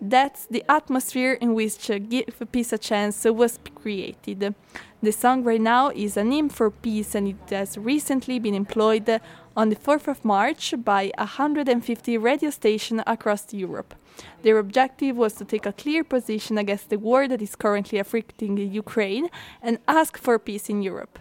That's 0.00 0.46
the 0.46 0.64
atmosphere 0.66 1.34
in 1.34 1.54
which 1.54 1.90
uh, 1.90 1.98
Give 1.98 2.24
Peace 2.50 2.72
a 2.72 2.78
Chance 2.78 3.24
was 3.24 3.58
created. 3.74 4.54
The 5.02 5.12
song 5.12 5.44
right 5.44 5.60
now 5.60 5.90
is 5.90 6.16
an 6.16 6.32
hymn 6.32 6.48
for 6.48 6.70
peace 6.70 7.14
and 7.14 7.28
it 7.28 7.50
has 7.50 7.76
recently 7.76 8.38
been 8.38 8.54
employed 8.54 9.20
on 9.56 9.68
the 9.68 9.76
4th 9.76 10.08
of 10.08 10.24
March 10.24 10.74
by 10.84 11.12
150 11.18 12.16
radio 12.16 12.48
stations 12.48 13.02
across 13.06 13.52
Europe. 13.52 13.94
Their 14.42 14.58
objective 14.58 15.16
was 15.16 15.34
to 15.34 15.44
take 15.44 15.66
a 15.66 15.72
clear 15.72 16.02
position 16.02 16.56
against 16.56 16.88
the 16.88 16.98
war 16.98 17.28
that 17.28 17.42
is 17.42 17.54
currently 17.54 17.98
afflicting 17.98 18.56
Ukraine 18.56 19.28
and 19.62 19.78
ask 19.86 20.16
for 20.16 20.38
peace 20.38 20.70
in 20.70 20.82
Europe. 20.82 21.18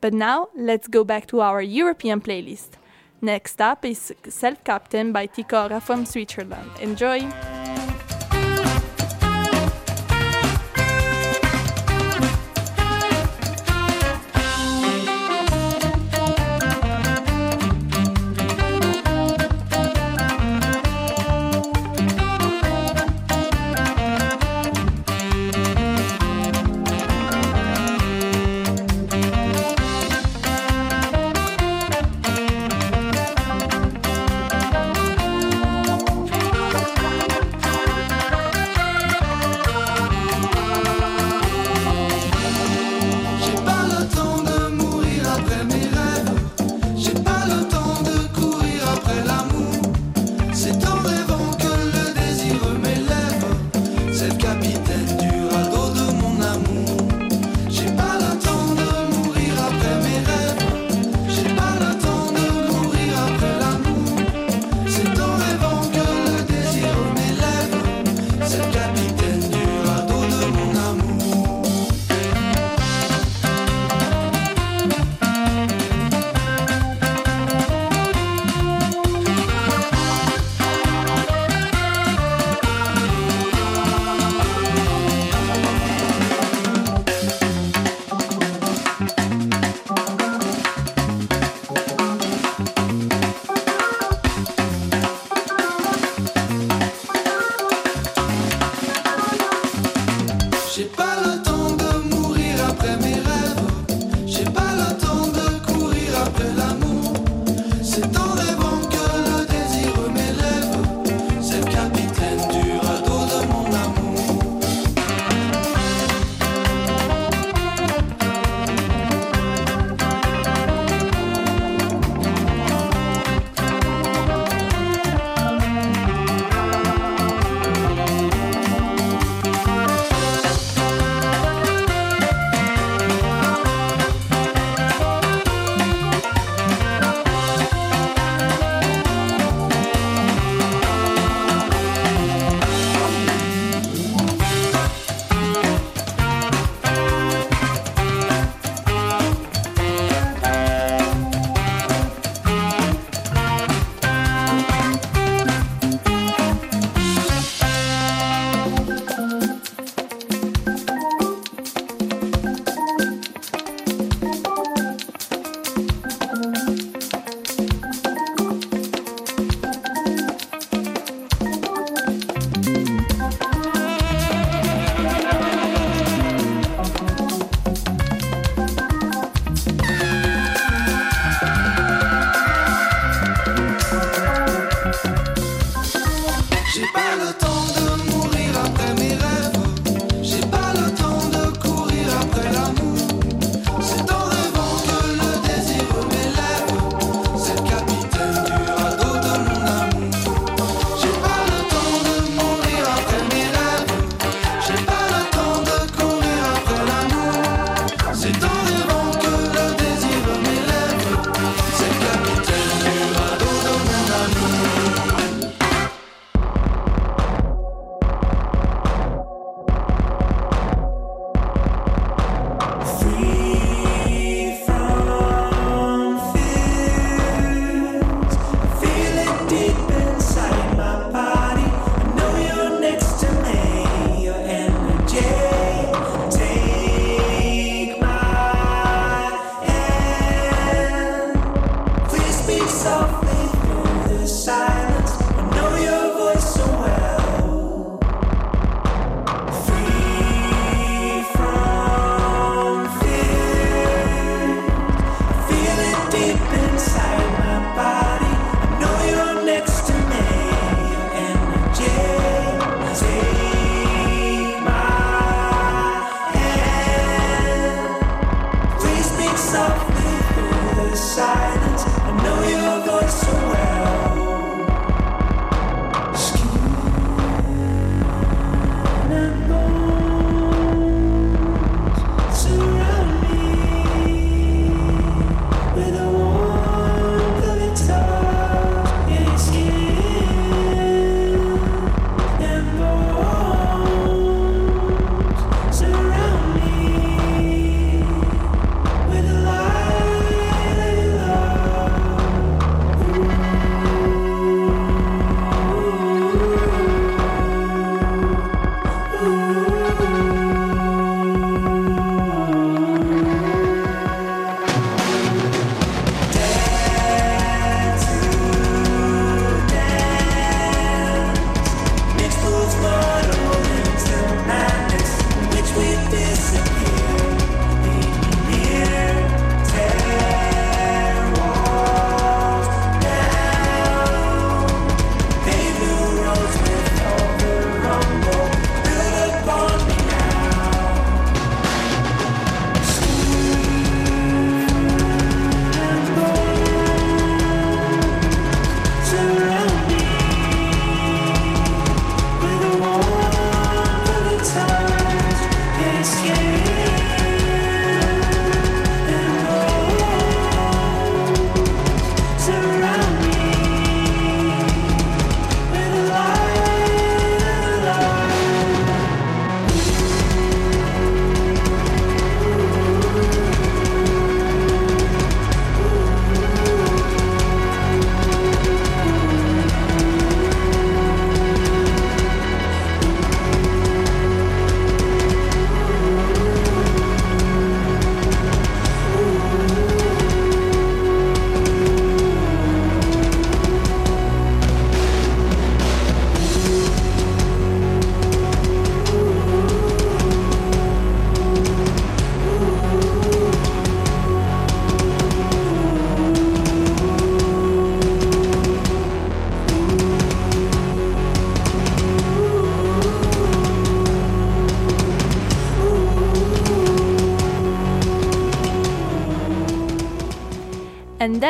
But 0.00 0.14
now 0.14 0.48
let's 0.56 0.88
go 0.88 1.04
back 1.04 1.26
to 1.28 1.40
our 1.40 1.60
European 1.60 2.22
playlist. 2.22 2.70
Next 3.20 3.60
up 3.60 3.84
is 3.84 4.14
Self 4.28 4.64
Captain 4.64 5.12
by 5.12 5.26
Ticora 5.26 5.82
from 5.82 6.06
Switzerland. 6.06 6.70
Enjoy! 6.80 7.28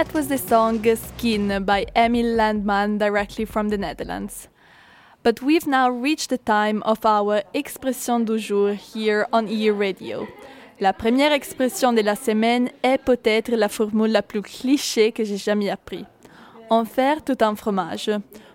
That 0.00 0.14
was 0.14 0.28
the 0.28 0.38
song 0.38 0.82
Skin 0.96 1.62
by 1.64 1.84
Emil 1.94 2.34
Landman 2.34 2.96
directly 2.96 3.44
from 3.44 3.68
the 3.68 3.76
Netherlands. 3.76 4.48
But 5.22 5.42
we've 5.42 5.66
now 5.66 5.90
reached 5.90 6.30
the 6.30 6.38
time 6.38 6.82
of 6.86 7.04
our 7.04 7.42
expression 7.52 8.24
du 8.24 8.38
jour 8.38 8.72
here 8.72 9.26
on 9.30 9.46
EU 9.46 9.74
Radio. 9.74 10.26
La 10.80 10.94
première 10.94 11.32
expression 11.32 11.92
de 11.92 12.00
la 12.00 12.16
semaine 12.16 12.70
est 12.82 13.04
peut-être 13.04 13.50
la 13.50 13.68
formule 13.68 14.10
la 14.10 14.22
plus 14.22 14.40
cliché 14.40 15.12
que 15.12 15.22
j'ai 15.22 15.36
jamais 15.36 15.68
appris. 15.68 16.06
En 16.70 16.86
faire 16.86 17.22
tout 17.22 17.36
un 17.42 17.54
fromage. 17.54 18.10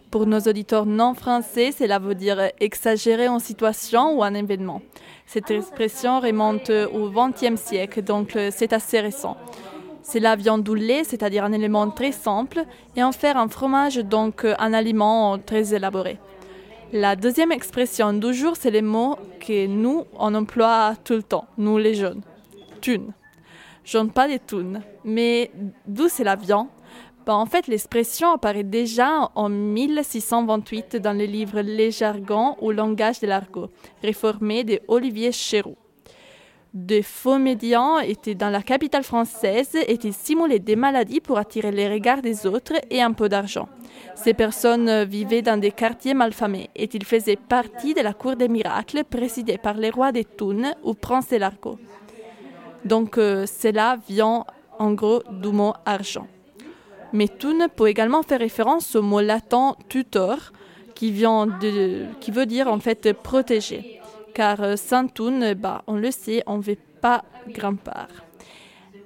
Pour 0.10 0.26
nos 0.26 0.40
auditeurs 0.40 0.88
non 0.88 1.14
français, 1.14 1.72
cela 1.72 2.00
veut 2.00 2.16
dire 2.16 2.50
exagérer 2.60 3.28
en 3.28 3.38
situation 3.38 4.18
ou 4.18 4.24
en 4.24 4.34
événement. 4.34 4.82
Cette 5.28 5.52
expression 5.52 6.20
remonte 6.22 6.72
au 6.72 7.12
XXe 7.12 7.62
siècle, 7.62 8.02
donc 8.02 8.36
euh, 8.36 8.50
c'est 8.52 8.74
assez 8.74 9.00
récent. 9.00 9.38
C'est 10.08 10.20
la 10.20 10.36
viande 10.36 10.70
lait, 10.70 11.04
c'est-à-dire 11.04 11.44
un 11.44 11.52
élément 11.52 11.90
très 11.90 12.12
simple, 12.12 12.64
et 12.96 13.02
en 13.02 13.12
faire 13.12 13.38
un 13.38 13.50
fromage, 13.50 13.96
donc 13.96 14.46
euh, 14.46 14.54
un 14.60 14.72
aliment 14.72 15.40
très 15.40 15.74
élaboré. 15.74 16.20
La 16.94 17.16
deuxième 17.16 17.52
expression 17.52 18.14
du 18.14 18.32
c'est 18.54 18.70
le 18.70 18.84
mot 18.84 19.16
que 19.40 19.66
nous, 19.66 20.04
on 20.20 20.36
emploie 20.36 20.94
tout 21.04 21.14
le 21.14 21.24
temps, 21.24 21.48
nous 21.58 21.80
les 21.80 21.96
jeunes. 21.96 22.22
Thune. 22.82 23.14
Je 23.84 23.98
ne 23.98 24.10
pas 24.10 24.28
des 24.28 24.38
thunes, 24.38 24.84
mais 25.04 25.50
d'où 25.88 26.08
cela 26.08 26.36
vient 26.36 26.68
Ben, 27.26 27.34
En 27.34 27.48
fait, 27.48 27.66
l'expression 27.66 28.32
apparaît 28.34 28.64
déjà 28.64 29.32
en 29.34 29.50
1628 29.50 30.98
dans 30.98 31.18
le 31.18 31.26
livre 31.26 31.62
Les 31.62 31.90
jargons 31.90 32.56
au 32.62 32.72
langage 32.72 33.22
de 33.22 33.28
l'argot, 33.28 33.72
réformé 34.04 34.64
de 34.64 34.80
Olivier 34.88 35.32
Chéroux. 35.32 35.78
De 36.76 37.02
faux 37.02 37.38
médians 37.38 38.00
étaient 38.00 38.36
dans 38.36 38.50
la 38.50 38.62
capitale 38.62 39.04
française 39.04 39.76
et 39.76 39.98
ils 40.04 40.14
simulaient 40.14 40.60
des 40.60 40.76
maladies 40.76 41.22
pour 41.22 41.38
attirer 41.38 41.72
les 41.72 41.88
regards 41.88 42.22
des 42.22 42.46
autres 42.46 42.74
et 42.90 43.02
un 43.02 43.14
peu 43.14 43.30
d'argent. 43.30 43.70
Ces 44.14 44.34
personnes 44.34 45.06
vivaient 45.06 45.42
dans 45.42 45.58
des 45.58 45.72
quartiers 45.72 46.14
malfamés 46.14 46.70
et 46.76 46.90
ils 46.94 47.06
faisaient 47.06 47.38
partie 47.38 47.94
de 47.94 48.02
la 48.02 48.12
cour 48.12 48.36
des 48.36 48.50
miracles 48.50 49.06
présidée 49.06 49.58
par 49.58 49.76
les 49.76 49.90
rois 49.90 50.12
des 50.12 50.26
Thunes 50.26 50.76
ou 50.84 50.94
princes 50.96 51.30
de 51.30 51.38
l'Argot. 51.38 51.80
Donc 52.84 53.18
euh, 53.18 53.46
cela 53.46 53.98
vient 54.10 54.44
en 54.78 54.92
gros 54.92 55.24
du 55.32 55.54
mot 55.54 55.74
argent. 55.86 56.28
Mais 57.14 57.30
Thune 57.30 57.68
peut 57.74 57.88
également 57.88 58.22
faire 58.22 58.40
référence 58.40 58.98
au 58.98 59.02
mot 59.02 59.22
latin 59.22 59.78
tutor 59.88 60.52
qui, 60.94 61.12
vient 61.12 61.48
de, 61.48 62.08
qui 62.20 62.32
veut 62.32 62.46
dire 62.46 62.68
en 62.68 62.82
fait 62.82 63.14
protéger. 63.14 64.02
Car 64.36 64.60
euh, 64.60 64.76
eh 64.76 65.56
bah, 65.56 65.82
on 65.88 65.96
le 65.96 66.12
sait, 66.12 66.44
on 66.46 66.58
ne 66.58 66.62
veut 66.62 66.78
pas 67.02 67.24
grand-part. 67.48 68.10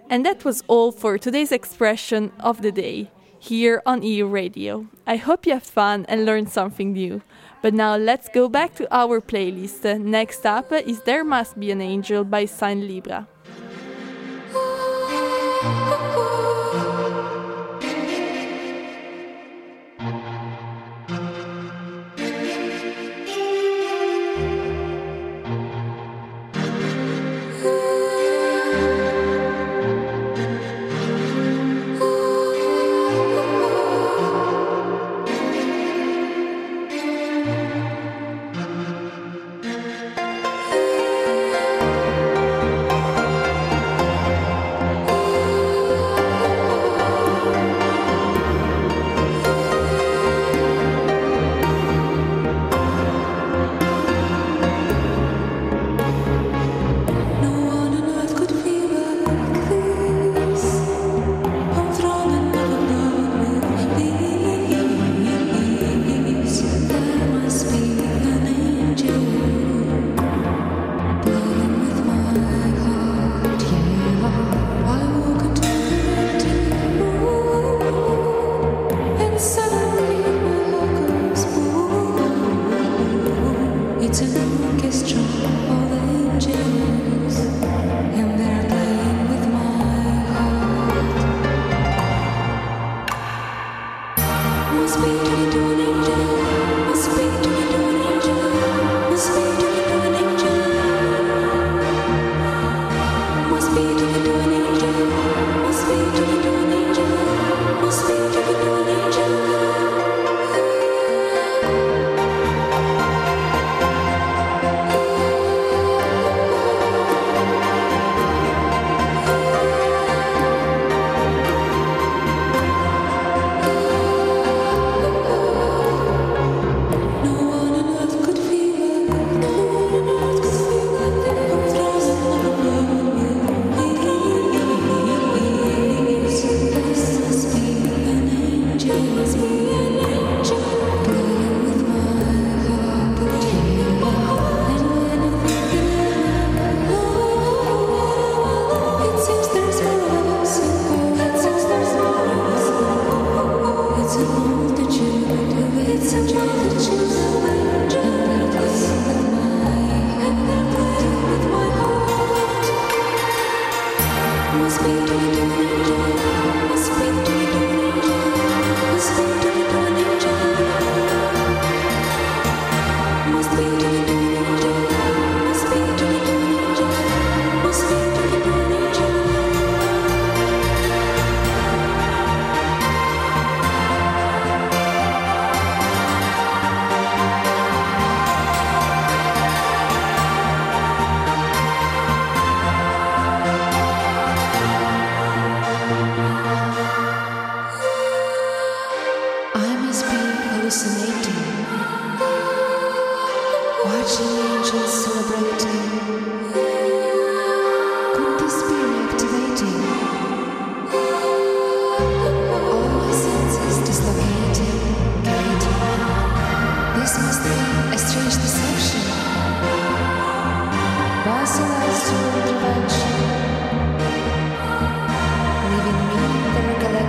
And 0.09 0.25
that 0.25 0.43
was 0.43 0.63
all 0.67 0.91
for 0.91 1.19
today's 1.19 1.51
expression 1.51 2.31
of 2.39 2.61
the 2.61 2.71
day 2.71 3.11
here 3.39 3.79
on 3.85 4.01
EU 4.01 4.25
Radio. 4.25 4.87
I 5.05 5.17
hope 5.17 5.45
you 5.45 5.53
have 5.53 5.63
fun 5.63 6.05
and 6.09 6.25
learned 6.25 6.49
something 6.49 6.93
new. 6.93 7.21
But 7.61 7.75
now 7.75 7.95
let's 7.95 8.27
go 8.29 8.49
back 8.49 8.73
to 8.75 8.87
our 8.89 9.21
playlist. 9.21 9.83
Next 9.99 10.45
up 10.45 10.71
is 10.71 11.01
There 11.03 11.23
Must 11.23 11.59
Be 11.59 11.69
an 11.69 11.81
Angel 11.81 12.23
by 12.23 12.45
Sign 12.45 12.87
Libra. 12.87 13.27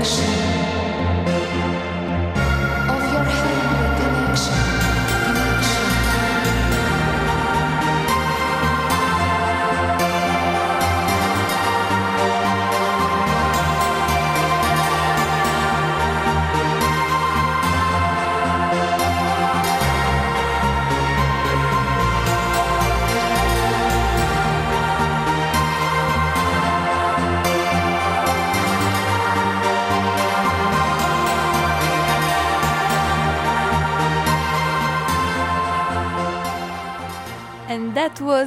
The 0.01 0.49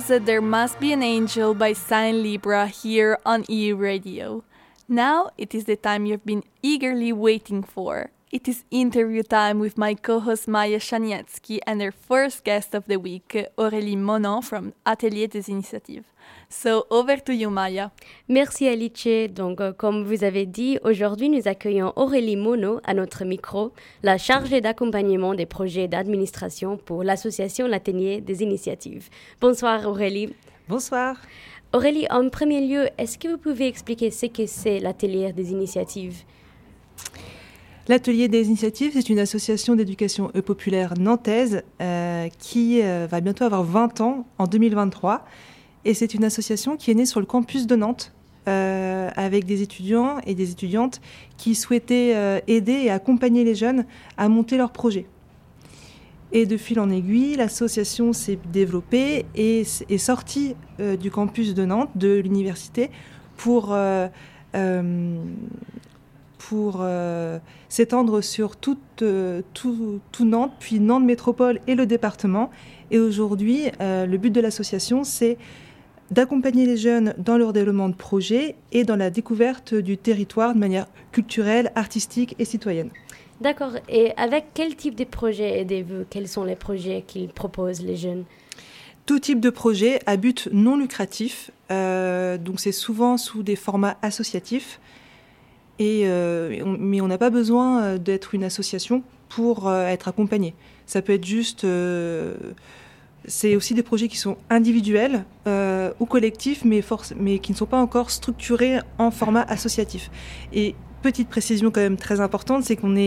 And 0.03 0.09
that 0.09 0.25
There 0.25 0.41
Must 0.41 0.81
Be 0.81 0.91
an 0.91 1.01
Angel 1.01 1.53
by 1.53 1.71
Sign 1.71 2.23
Libra 2.23 2.67
here 2.67 3.17
on 3.25 3.45
E 3.49 3.71
Radio. 3.71 4.43
Now 4.85 5.29
it 5.37 5.55
is 5.55 5.63
the 5.63 5.77
time 5.77 6.05
you've 6.05 6.25
been 6.25 6.43
eagerly 6.61 7.13
waiting 7.13 7.63
for. 7.63 8.11
It 8.33 8.47
is 8.47 8.63
interview 8.71 9.21
time 9.21 9.59
with 9.59 9.77
my 9.77 9.93
co 9.93 10.19
host 10.19 10.47
Maya 10.47 10.79
Shaniatsky 10.79 11.59
and 11.67 11.79
her 11.83 11.91
first 11.91 12.43
guest 12.43 12.73
of 12.73 12.83
the 12.87 12.97
week, 12.97 13.37
Aurélie 13.59 13.95
Monon 13.95 14.41
from 14.41 14.73
Atelier 14.87 15.27
des 15.27 15.51
Initiatives. 15.51 16.07
So 16.49 16.87
over 16.89 17.17
to 17.17 17.31
you, 17.31 17.51
Maya. 17.51 17.91
Merci 18.27 18.67
Alice. 18.67 19.29
Donc, 19.31 19.61
euh, 19.61 19.71
comme 19.71 20.03
vous 20.03 20.23
avez 20.23 20.47
dit, 20.47 20.79
aujourd'hui 20.83 21.29
nous 21.29 21.47
accueillons 21.47 21.93
Aurélie 21.95 22.35
Monod 22.35 22.81
à 22.85 22.95
notre 22.95 23.23
micro, 23.23 23.71
la 24.01 24.17
chargée 24.17 24.61
d'accompagnement 24.61 25.35
des 25.35 25.45
projets 25.45 25.87
d'administration 25.87 26.77
pour 26.77 27.03
l'association 27.03 27.67
L'Atelier 27.67 28.19
des 28.19 28.41
Initiatives. 28.41 29.09
Bonsoir 29.41 29.87
Aurélie. 29.87 30.33
Bonsoir. 30.67 31.17
Aurélie, 31.71 32.07
en 32.09 32.27
premier 32.29 32.61
lieu, 32.65 32.89
est-ce 32.97 33.19
que 33.19 33.27
vous 33.27 33.37
pouvez 33.37 33.67
expliquer 33.67 34.09
ce 34.09 34.25
que 34.25 34.47
c'est 34.47 34.79
l'Atelier 34.79 35.33
des 35.33 35.51
Initiatives? 35.51 36.23
L'Atelier 37.89 38.29
des 38.29 38.47
Initiatives, 38.47 38.91
c'est 38.93 39.09
une 39.09 39.19
association 39.19 39.75
d'éducation 39.75 40.29
populaire 40.45 40.93
nantaise 40.97 41.63
euh, 41.81 42.29
qui 42.39 42.81
euh, 42.81 43.07
va 43.11 43.19
bientôt 43.19 43.43
avoir 43.43 43.63
20 43.63 43.99
ans 43.99 44.25
en 44.37 44.47
2023. 44.47 45.25
Et 45.83 45.93
c'est 45.93 46.13
une 46.13 46.23
association 46.23 46.77
qui 46.77 46.91
est 46.91 46.93
née 46.93 47.05
sur 47.05 47.19
le 47.19 47.25
campus 47.25 47.67
de 47.67 47.75
Nantes 47.75 48.13
euh, 48.47 49.09
avec 49.17 49.43
des 49.43 49.61
étudiants 49.61 50.19
et 50.25 50.33
des 50.33 50.51
étudiantes 50.51 51.01
qui 51.35 51.55
souhaitaient 51.55 52.41
aider 52.47 52.83
et 52.85 52.89
accompagner 52.89 53.43
les 53.43 53.53
jeunes 53.53 53.85
à 54.15 54.29
monter 54.29 54.55
leurs 54.55 54.71
projets. 54.71 55.05
Et 56.31 56.45
de 56.45 56.55
fil 56.55 56.79
en 56.79 56.89
aiguille, 56.89 57.35
l'association 57.35 58.13
s'est 58.13 58.39
développée 58.53 59.25
et 59.35 59.65
est 59.89 59.97
sortie 59.97 60.55
du 60.79 61.11
campus 61.11 61.53
de 61.53 61.65
Nantes, 61.65 61.91
de 61.95 62.15
l'université, 62.15 62.89
pour, 63.35 63.75
pour 66.49 66.79
euh, 66.81 67.39
s'étendre 67.69 68.21
sur 68.21 68.57
toute, 68.57 69.01
euh, 69.01 69.41
tout, 69.53 70.01
tout 70.11 70.25
Nantes, 70.25 70.51
puis 70.59 70.81
Nantes 70.81 71.05
Métropole 71.05 71.61
et 71.67 71.75
le 71.75 71.85
département. 71.85 72.49
Et 72.91 72.99
aujourd'hui, 72.99 73.67
euh, 73.79 74.05
le 74.05 74.17
but 74.17 74.29
de 74.29 74.41
l'association, 74.41 75.05
c'est 75.05 75.37
d'accompagner 76.11 76.65
les 76.65 76.75
jeunes 76.75 77.13
dans 77.17 77.37
leur 77.37 77.53
développement 77.53 77.87
de 77.87 77.95
projet 77.95 78.55
et 78.73 78.83
dans 78.83 78.97
la 78.97 79.09
découverte 79.09 79.73
du 79.73 79.97
territoire 79.97 80.53
de 80.53 80.59
manière 80.59 80.85
culturelle, 81.13 81.71
artistique 81.75 82.35
et 82.39 82.45
citoyenne. 82.45 82.89
D'accord. 83.39 83.77
Et 83.87 84.11
avec 84.17 84.47
quel 84.53 84.75
type 84.75 84.95
de 84.95 85.05
projet 85.05 85.61
aidez-vous 85.61 86.03
Quels 86.09 86.27
sont 86.27 86.43
les 86.43 86.57
projets 86.57 87.05
qu'ils 87.07 87.29
proposent 87.29 87.81
les 87.81 87.95
jeunes? 87.95 88.25
Tout 89.05 89.19
type 89.19 89.39
de 89.39 89.49
projet 89.49 89.99
à 90.05 90.17
but 90.17 90.49
non 90.51 90.77
lucratif, 90.77 91.51
donc 91.69 92.59
c'est 92.59 92.71
souvent 92.71 93.17
sous 93.17 93.43
des 93.43 93.57
formats 93.57 93.97
associatifs, 94.01 94.79
euh, 95.81 96.63
mais 96.79 97.01
on 97.01 97.07
n'a 97.07 97.17
pas 97.17 97.29
besoin 97.29 97.83
euh, 97.83 97.97
d'être 97.97 98.35
une 98.35 98.43
association 98.43 99.03
pour 99.29 99.67
euh, 99.67 99.87
être 99.87 100.07
accompagné. 100.07 100.53
Ça 100.85 101.01
peut 101.01 101.13
être 101.13 101.25
juste... 101.25 101.65
c'est 103.25 103.55
aussi 103.55 103.73
des 103.73 103.83
projets 103.83 104.09
qui 104.09 104.17
sont 104.17 104.37
individuels 104.49 105.23
ou 105.47 106.05
collectifs, 106.05 106.65
mais, 106.65 107.39
qui 107.39 107.53
ne 107.53 107.57
sont 107.57 107.65
pas 107.65 107.77
encore 107.77 108.11
structurés 108.11 108.79
en 108.97 109.11
format 109.11 109.43
associatif. 109.43 110.11
Et 110.51 110.75
petite 111.01 111.29
précision 111.29 111.71
quand 111.71 111.79
même 111.79 111.95
très 111.95 112.19
importante, 112.19 112.63
c'est 112.63 112.75
qu'on 112.75 112.97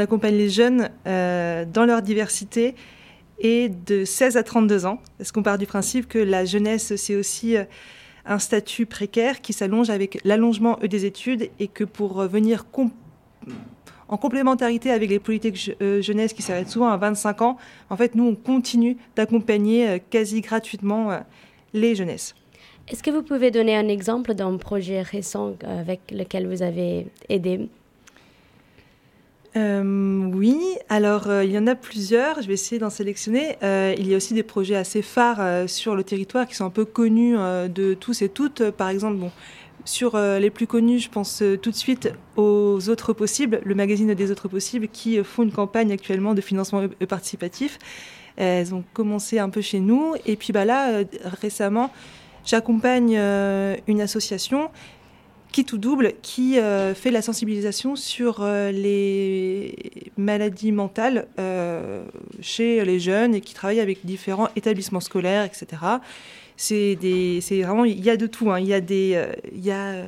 accompagne 0.00 0.36
les 0.36 0.48
jeunes 0.48 0.88
dans 1.04 1.84
leur 1.86 2.00
diversité 2.00 2.74
et 3.38 3.68
de 3.68 4.06
16 4.06 4.38
à 4.38 4.42
32 4.42 4.86
ans, 4.86 5.02
parce 5.18 5.32
qu'on 5.32 5.42
part 5.42 5.58
du 5.58 5.66
principe 5.66 6.08
que 6.08 6.18
la 6.18 6.46
jeunesse, 6.46 6.96
c'est 6.96 7.14
aussi 7.14 7.56
un 8.26 8.38
statut 8.38 8.86
précaire 8.86 9.40
qui 9.40 9.52
s'allonge 9.52 9.90
avec 9.90 10.18
l'allongement 10.24 10.78
des 10.82 11.04
études 11.04 11.50
et 11.58 11.68
que 11.68 11.84
pour 11.84 12.20
euh, 12.20 12.26
venir 12.26 12.64
en 14.08 14.16
complémentarité 14.16 14.90
avec 14.90 15.10
les 15.10 15.18
politiques 15.18 15.72
euh, 15.80 16.02
jeunesse 16.02 16.32
qui 16.32 16.42
s'arrêtent 16.42 16.68
souvent 16.68 16.88
à 16.88 16.96
25 16.96 17.42
ans, 17.42 17.56
en 17.90 17.96
fait, 17.96 18.14
nous, 18.14 18.24
on 18.24 18.34
continue 18.34 18.96
d'accompagner 19.14 19.88
euh, 19.88 19.98
quasi 20.10 20.40
gratuitement 20.40 21.20
les 21.72 21.94
jeunesses. 21.94 22.34
Est-ce 22.88 23.02
que 23.02 23.10
vous 23.10 23.22
pouvez 23.22 23.50
donner 23.50 23.76
un 23.76 23.88
exemple 23.88 24.34
d'un 24.34 24.56
projet 24.56 25.02
récent 25.02 25.54
avec 25.64 26.12
lequel 26.12 26.46
vous 26.46 26.62
avez 26.62 27.08
aidé? 27.28 27.68
Euh, 29.56 30.30
oui, 30.34 30.60
alors 30.90 31.28
euh, 31.28 31.42
il 31.42 31.50
y 31.50 31.58
en 31.58 31.66
a 31.66 31.74
plusieurs, 31.74 32.42
je 32.42 32.46
vais 32.46 32.54
essayer 32.54 32.78
d'en 32.78 32.90
sélectionner. 32.90 33.56
Euh, 33.62 33.94
il 33.96 34.06
y 34.06 34.12
a 34.12 34.16
aussi 34.18 34.34
des 34.34 34.42
projets 34.42 34.76
assez 34.76 35.00
phares 35.00 35.68
sur 35.68 35.94
le 35.94 36.04
territoire 36.04 36.46
qui 36.46 36.54
sont 36.54 36.66
un 36.66 36.70
peu 36.70 36.84
connus 36.84 37.36
de 37.36 37.94
tous 37.94 38.22
et 38.22 38.28
toutes. 38.28 38.70
Par 38.70 38.90
exemple, 38.90 39.16
bon, 39.16 39.30
sur 39.84 40.18
les 40.18 40.50
plus 40.50 40.66
connus, 40.66 40.98
je 41.00 41.08
pense 41.08 41.42
tout 41.62 41.70
de 41.70 41.76
suite 41.76 42.12
aux 42.36 42.88
Autres 42.88 43.12
Possibles, 43.12 43.60
le 43.64 43.74
magazine 43.74 44.12
des 44.12 44.30
Autres 44.30 44.48
Possibles, 44.48 44.88
qui 44.88 45.22
font 45.24 45.42
une 45.42 45.52
campagne 45.52 45.90
actuellement 45.92 46.34
de 46.34 46.40
financement 46.40 46.82
euh, 46.82 47.06
participatif. 47.06 47.78
Euh, 48.38 48.60
Elles 48.60 48.74
ont 48.74 48.84
commencé 48.92 49.38
un 49.38 49.48
peu 49.48 49.62
chez 49.62 49.80
nous. 49.80 50.14
Et 50.26 50.36
puis 50.36 50.52
bah, 50.52 50.66
là, 50.66 51.02
récemment, 51.40 51.90
j'accompagne 52.44 53.18
une 53.86 54.00
association 54.00 54.70
qui 55.52 55.64
tout 55.64 55.78
double, 55.78 56.12
qui 56.22 56.58
euh, 56.58 56.94
fait 56.94 57.10
la 57.10 57.22
sensibilisation 57.22 57.96
sur 57.96 58.38
euh, 58.40 58.70
les 58.70 59.74
maladies 60.16 60.72
mentales 60.72 61.26
euh, 61.38 62.04
chez 62.40 62.84
les 62.84 63.00
jeunes 63.00 63.34
et 63.34 63.40
qui 63.40 63.54
travaille 63.54 63.80
avec 63.80 64.04
différents 64.04 64.48
établissements 64.56 65.00
scolaires, 65.00 65.44
etc. 65.44 65.82
C'est 66.56 66.96
vraiment, 67.62 67.84
il 67.84 68.00
y 68.04 68.10
a 68.10 68.16
de 68.16 68.26
tout. 68.26 68.50
hein. 68.50 68.60
Il 68.60 68.66
y 68.66 68.74
a 68.74 68.80
des, 68.80 69.22
y 69.54 69.70
a 69.70 70.04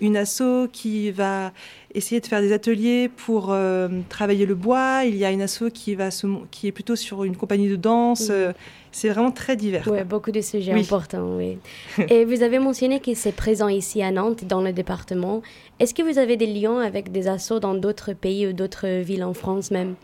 une 0.00 0.16
asso 0.16 0.68
qui 0.72 1.10
va 1.10 1.52
essayer 1.94 2.20
de 2.20 2.26
faire 2.26 2.40
des 2.40 2.52
ateliers 2.52 3.08
pour 3.08 3.48
euh, 3.50 3.88
travailler 4.08 4.46
le 4.46 4.54
bois. 4.54 5.02
Il 5.04 5.16
y 5.16 5.24
a 5.24 5.30
une 5.30 5.42
asso 5.42 5.64
qui 5.72 5.94
va 5.94 6.10
se, 6.10 6.26
qui 6.50 6.66
est 6.68 6.72
plutôt 6.72 6.96
sur 6.96 7.24
une 7.24 7.36
compagnie 7.36 7.68
de 7.68 7.76
danse. 7.76 8.28
Euh, 8.30 8.52
c'est 8.92 9.08
vraiment 9.08 9.30
très 9.30 9.56
divers. 9.56 9.88
Oui, 9.90 10.02
beaucoup 10.04 10.30
de 10.32 10.40
sujets 10.40 10.74
Oui. 10.74 10.80
importants, 10.82 11.36
oui. 11.36 11.58
Et 12.08 12.24
vous 12.24 12.42
avez 12.42 12.58
mentionné 12.58 13.00
que 13.00 13.14
c'est 13.14 13.32
présent 13.32 13.68
ici 13.68 14.02
à 14.02 14.10
Nantes, 14.10 14.44
dans 14.44 14.62
le 14.62 14.72
département. 14.72 15.42
Est-ce 15.78 15.94
que 15.94 16.02
vous 16.02 16.18
avez 16.18 16.36
des 16.36 16.46
liens 16.46 16.80
avec 16.80 17.12
des 17.12 17.28
assos 17.28 17.60
dans 17.60 17.74
d'autres 17.74 18.12
pays 18.12 18.46
ou 18.48 18.52
d'autres 18.52 19.00
villes 19.02 19.24
en 19.24 19.34
France 19.34 19.70
même? 19.70 19.94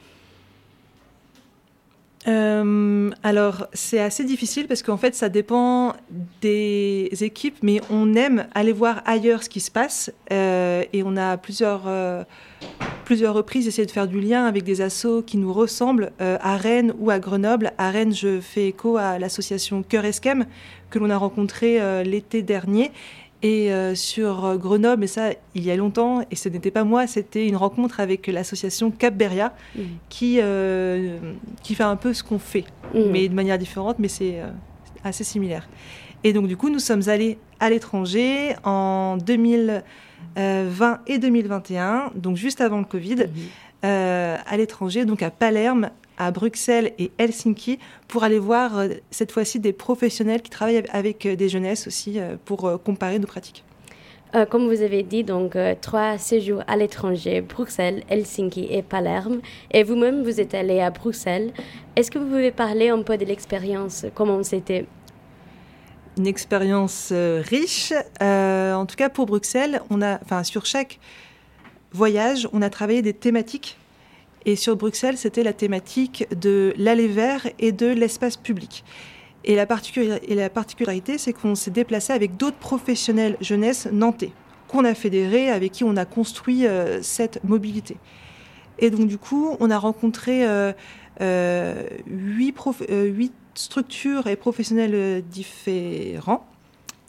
Euh, 2.29 3.11
alors, 3.22 3.68
c'est 3.72 4.01
assez 4.01 4.24
difficile 4.24 4.66
parce 4.66 4.83
qu'en 4.83 4.97
fait, 4.97 5.14
ça 5.14 5.29
dépend 5.29 5.95
des 6.41 7.09
équipes, 7.20 7.59
mais 7.62 7.81
on 7.91 8.14
aime 8.14 8.47
aller 8.55 8.72
voir 8.72 9.03
ailleurs 9.05 9.43
ce 9.43 9.49
qui 9.49 9.61
se 9.61 9.70
passe. 9.70 10.12
euh, 10.33 10.83
et 10.93 11.03
on 11.05 11.16
a 11.16 11.37
plusieurs, 11.37 11.85
euh, 11.87 12.24
plusieurs 13.05 13.35
reprises 13.35 13.68
essayé 13.68 13.87
de 13.87 13.91
faire 13.93 14.09
du 14.09 14.20
lien 14.20 14.45
avec 14.45 14.64
des 14.64 14.81
assos 14.81 15.22
qui 15.22 15.37
nous 15.37 15.53
ressemblent 15.53 16.11
à 16.18 16.57
Rennes 16.57 16.95
ou 16.99 17.11
à 17.11 17.18
Grenoble. 17.18 17.72
À 17.79 17.91
Rennes, 17.91 18.14
je 18.14 18.41
fais 18.41 18.68
écho 18.68 18.97
à 18.97 19.18
l'association 19.18 19.83
Cœur 19.83 20.05
Esquem 20.05 20.47
que 20.91 20.99
l'on 20.99 21.11
a 21.11 21.16
rencontré 21.16 21.81
euh, 21.81 22.03
l'été 22.03 22.43
dernier. 22.43 22.91
Et 23.47 23.70
euh, 23.72 23.94
sur 23.94 24.44
euh, 24.44 24.57
Grenoble, 24.57 25.05
et 25.05 25.07
ça, 25.07 25.30
il 25.55 25.62
y 25.64 25.70
a 25.70 25.76
longtemps, 25.76 26.22
et 26.32 26.34
ce 26.34 26.49
n'était 26.49 26.72
pas 26.72 26.82
moi, 26.82 27.07
c'était 27.07 27.47
une 27.47 27.55
rencontre 27.55 28.01
avec 28.01 28.26
l'association 28.26 28.90
Cap 28.90 29.14
Beria, 29.14 29.53
Mhm. 29.76 29.84
qui, 30.09 30.38
euh, 30.42 31.16
qui 31.62 31.76
fait 31.76 31.84
un 31.84 31.94
peu 31.94 32.12
ce 32.12 32.24
qu'on 32.24 32.40
fait, 32.40 32.64
Mhm. 32.92 33.11
mais 33.12 33.28
de 33.28 33.34
manière 33.34 33.57
différente, 33.57 34.01
mais 34.01 34.09
c'est 34.09 34.40
euh, 34.40 34.49
assez 35.05 35.22
similaire. 35.22 35.68
Et 36.24 36.32
donc, 36.32 36.49
du 36.49 36.57
coup, 36.57 36.70
nous 36.70 36.80
sommes 36.80 37.09
allés 37.09 37.38
à 37.61 37.70
l'étranger 37.70 38.57
en 38.64 39.16
2020 39.18 40.99
et 41.07 41.18
2021, 41.18 42.11
donc 42.16 42.36
juste 42.36 42.61
avant 42.61 42.78
le 42.78 42.84
Covid, 42.84 43.26
euh, 43.84 44.36
à 44.44 44.57
l'étranger, 44.57 45.05
donc 45.05 45.22
à 45.22 45.30
Palerme, 45.30 45.90
à 46.18 46.30
Bruxelles 46.30 46.92
et 46.98 47.10
Helsinki, 47.18 47.78
pour 48.08 48.24
aller 48.24 48.38
voir 48.38 48.78
euh, 48.78 48.88
cette 49.10 49.32
fois-ci 49.32 49.60
des 49.60 49.72
professionnels 49.72 50.42
qui 50.42 50.50
travaillent 50.50 50.82
avec 50.92 51.26
euh, 51.26 51.36
des 51.36 51.48
jeunesses 51.48 51.86
aussi, 51.86 52.18
euh, 52.18 52.36
pour 52.44 52.82
comparer 52.82 53.18
nos 53.18 53.26
pratiques. 53.26 53.64
Euh, 54.34 54.44
comme 54.44 54.66
vous 54.66 54.82
avez 54.82 55.02
dit, 55.02 55.22
donc 55.24 55.54
euh, 55.54 55.74
trois 55.80 56.18
séjours 56.18 56.62
à 56.66 56.76
l'étranger, 56.76 57.40
Bruxelles, 57.40 58.02
Helsinki 58.10 58.66
et 58.70 58.82
Palerme. 58.82 59.40
Et 59.70 59.84
vous-même, 59.84 60.22
vous 60.24 60.40
êtes 60.40 60.52
allé 60.52 60.80
à 60.80 60.90
Bruxelles. 60.90 61.52
Est-ce 61.94 62.10
que 62.10 62.18
vous 62.18 62.26
pouvez 62.26 62.50
parler 62.50 62.88
un 62.88 63.02
peu 63.02 63.16
de 63.16 63.24
l'expérience 63.24 64.04
Comment 64.14 64.42
c'était? 64.42 64.84
Une 66.18 66.26
expérience 66.26 67.10
euh, 67.12 67.42
riche. 67.46 67.92
En 68.20 68.84
tout 68.86 68.96
cas, 68.96 69.08
pour 69.08 69.26
Bruxelles, 69.26 69.80
on 69.90 70.02
a, 70.02 70.18
enfin, 70.22 70.42
sur 70.42 70.66
chaque 70.66 70.98
voyage, 71.92 72.48
on 72.52 72.62
a 72.62 72.68
travaillé 72.68 73.02
des 73.02 73.14
thématiques. 73.14 73.78
Et 74.47 74.55
sur 74.55 74.76
Bruxelles, 74.76 75.18
c'était 75.18 75.42
la 75.42 75.53
thématique 75.53 76.24
de 76.34 76.72
l'aller 76.78 77.09
vert 77.09 77.49
et 77.59 77.72
de 77.72 77.88
l'espace 77.88 78.36
public. 78.36 78.84
Et 79.44 79.57
la, 79.57 79.66
particularité, 79.66 81.18
c'est 81.18 81.32
qu'on 81.32 81.57
s'est 81.57 81.72
déplacé 81.72 82.12
avec 82.12 82.36
d'autres 82.36 82.57
professionnels 82.57 83.36
jeunesse 83.40 83.88
nantais, 83.92 84.30
qu'on 84.68 84.84
a 84.84 84.94
fédérés, 84.94 85.51
avec 85.51 85.72
qui 85.72 85.84
on 85.84 85.97
a 85.97 86.05
construit 86.05 86.66
euh, 86.66 87.03
cette 87.03 87.42
mobilité. 87.42 87.97
Et 88.78 88.90
donc, 88.90 89.09
du 89.09 89.18
coup, 89.18 89.57
on 89.59 89.70
a 89.70 89.78
rencontré 89.78 90.47
euh, 90.47 90.72
euh, 91.20 91.88
huit, 92.07 92.55
structures 93.55 94.28
et 94.28 94.36
professionnels 94.36 95.24
différents. 95.28 96.47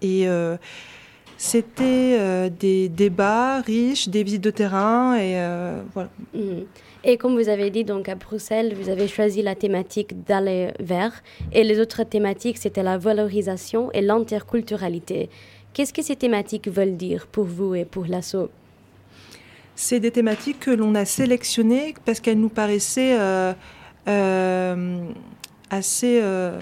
Et 0.01 0.27
c'était 1.37 2.49
des 2.51 2.87
débats 2.87 3.61
riches, 3.61 4.09
des 4.09 4.23
visites 4.23 4.43
de 4.43 4.51
terrain, 4.51 5.17
et 5.17 5.33
voilà. 5.93 6.09
Mhm. 6.33 6.65
Et 7.09 7.15
comme 7.15 7.41
vous 7.41 7.47
avez 7.47 7.69
dit, 7.69 7.85
donc 7.85 8.09
à 8.09 8.15
Bruxelles, 8.15 8.75
vous 8.77 8.89
avez 8.89 9.07
choisi 9.07 9.41
la 9.41 9.55
thématique 9.55 10.25
d'aller 10.25 10.73
vers. 10.81 11.23
Et 11.53 11.63
les 11.63 11.79
autres 11.79 12.03
thématiques, 12.03 12.57
c'était 12.57 12.83
la 12.83 12.97
valorisation 12.97 13.89
et 13.93 14.01
l'interculturalité. 14.01 15.29
Qu'est-ce 15.71 15.93
que 15.93 16.01
ces 16.01 16.17
thématiques 16.17 16.67
veulent 16.67 16.97
dire 16.97 17.27
pour 17.27 17.45
vous 17.45 17.75
et 17.75 17.85
pour 17.85 18.07
l'assaut 18.07 18.49
C'est 19.73 20.01
des 20.01 20.11
thématiques 20.11 20.59
que 20.59 20.71
l'on 20.71 20.95
a 20.95 21.05
sélectionnées 21.05 21.93
parce 22.03 22.19
qu'elles 22.19 22.41
nous 22.41 22.49
paraissaient 22.49 23.17
euh, 23.17 23.53
euh, 24.09 24.99
assez 25.69 26.19
euh, 26.21 26.59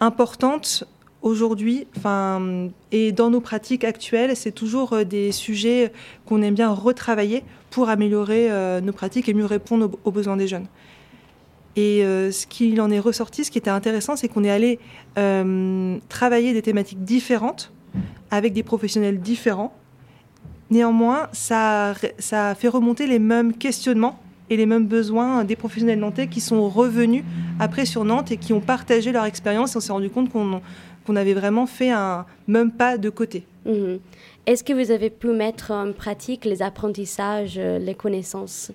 importantes 0.00 0.84
aujourd'hui. 1.22 1.86
Enfin, 1.96 2.68
et 2.90 3.12
dans 3.12 3.30
nos 3.30 3.40
pratiques 3.40 3.84
actuelles, 3.84 4.36
c'est 4.36 4.52
toujours 4.52 4.92
euh, 4.92 5.04
des 5.04 5.32
sujets 5.32 5.92
qu'on 6.26 6.42
aime 6.42 6.54
bien 6.54 6.70
retravailler 6.70 7.44
pour 7.70 7.88
améliorer 7.88 8.50
euh, 8.50 8.80
nos 8.80 8.92
pratiques 8.92 9.28
et 9.28 9.34
mieux 9.34 9.46
répondre 9.46 9.90
aux, 10.04 10.10
besoins 10.10 10.36
des 10.36 10.48
jeunes. 10.48 10.66
Et 11.74 12.04
euh, 12.04 12.30
ce 12.30 12.46
qu'il 12.46 12.80
en 12.80 12.90
est 12.90 12.98
ressorti, 12.98 13.44
ce 13.44 13.50
qui 13.50 13.58
était 13.58 13.70
intéressant, 13.70 14.16
c'est 14.16 14.28
qu'on 14.28 14.44
est 14.44 14.50
allé 14.50 14.78
travailler 16.08 16.52
des 16.52 16.62
thématiques 16.62 17.04
différentes 17.04 17.72
avec 18.30 18.52
des 18.52 18.62
professionnels 18.62 19.20
différents. 19.20 19.74
Néanmoins, 20.70 21.28
ça, 21.32 21.94
ça 22.18 22.54
fait 22.54 22.68
remonter 22.68 23.06
les 23.06 23.18
mêmes 23.18 23.52
questionnements 23.52 24.18
et 24.52 24.56
les 24.56 24.66
mêmes 24.66 24.86
besoins 24.86 25.44
des 25.44 25.56
professionnels 25.56 25.98
nantais 25.98 26.26
qui 26.26 26.40
sont 26.40 26.68
revenus 26.68 27.24
après 27.58 27.86
sur 27.86 28.04
Nantes 28.04 28.32
et 28.32 28.36
qui 28.36 28.52
ont 28.52 28.60
partagé 28.60 29.12
leur 29.12 29.24
expérience. 29.24 29.76
On 29.76 29.80
s'est 29.80 29.92
rendu 29.92 30.10
compte 30.10 30.30
qu'on 30.30 30.60
qu'on 31.06 31.16
avait 31.16 31.34
vraiment 31.34 31.66
fait 31.66 31.90
un 31.90 32.24
même 32.48 32.70
pas 32.72 32.98
de 32.98 33.10
côté. 33.10 33.44
Mhm. 33.66 33.98
Est-ce 34.46 34.64
que 34.64 34.72
vous 34.72 34.90
avez 34.90 35.10
pu 35.10 35.28
mettre 35.28 35.70
en 35.70 35.92
pratique 35.92 36.44
les 36.44 36.62
apprentissages, 36.62 37.54
euh, 37.58 37.78
les 37.78 37.94
connaissances? 37.94 38.72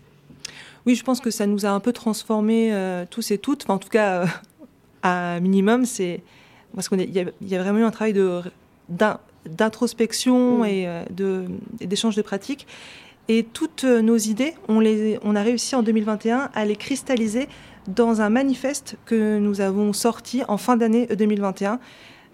Oui, 0.85 0.95
je 0.95 1.03
pense 1.03 1.19
que 1.19 1.29
ça 1.31 1.45
nous 1.45 1.65
a 1.65 1.69
un 1.69 1.81
peu 1.81 1.91
transformés 1.91 2.73
euh, 2.73 3.03
tous 3.09 3.31
et 3.31 3.37
toutes. 3.37 3.63
Enfin, 3.63 3.73
en 3.73 3.77
tout 3.79 3.89
cas, 3.89 4.21
euh, 4.21 4.25
à 5.03 5.39
minimum, 5.41 5.83
c'est 5.85 6.21
parce 6.73 6.87
qu'il 6.87 7.01
y, 7.01 7.19
a- 7.19 7.25
il 7.41 7.47
y 7.49 7.55
a 7.55 7.61
vraiment 7.61 7.79
eu 7.79 7.83
un 7.83 7.91
travail 7.91 8.13
de 8.13 8.41
d'introspection 9.45 10.59
Mm. 10.59 10.65
et 10.65 10.87
euh, 10.87 11.45
d'échange 11.81 12.15
de 12.15 12.21
pratiques. 12.21 12.67
Et 13.29 13.43
toutes 13.43 13.83
nos 13.83 14.17
idées, 14.17 14.53
on, 14.69 14.79
les, 14.79 15.19
on 15.23 15.35
a 15.35 15.41
réussi 15.41 15.75
en 15.75 15.83
2021 15.83 16.49
à 16.53 16.65
les 16.65 16.75
cristalliser 16.77 17.47
dans 17.87 18.21
un 18.21 18.29
manifeste 18.29 18.95
que 19.05 19.37
nous 19.39 19.59
avons 19.61 19.91
sorti 19.93 20.43
en 20.47 20.57
fin 20.57 20.77
d'année 20.77 21.07
2021, 21.07 21.79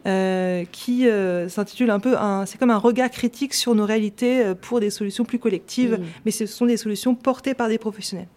euh, 0.06 0.64
qui 0.72 1.08
euh, 1.08 1.48
s'intitule 1.48 1.90
un 1.90 2.00
peu, 2.00 2.18
un- 2.18 2.46
c'est 2.46 2.58
comme 2.58 2.72
un 2.72 2.78
regard 2.78 3.10
critique 3.10 3.54
sur 3.54 3.74
nos 3.76 3.86
réalités 3.86 4.42
euh, 4.44 4.54
pour 4.56 4.80
des 4.80 4.90
solutions 4.90 5.24
plus 5.26 5.40
collectives, 5.40 5.94
Mhm. 6.00 6.06
mais 6.26 6.32
ce 6.32 6.46
sont 6.46 6.66
des 6.66 6.78
solutions 6.78 7.16
portées 7.16 7.54
par 7.54 7.70
des 7.70 7.78
professionnels 7.78 8.28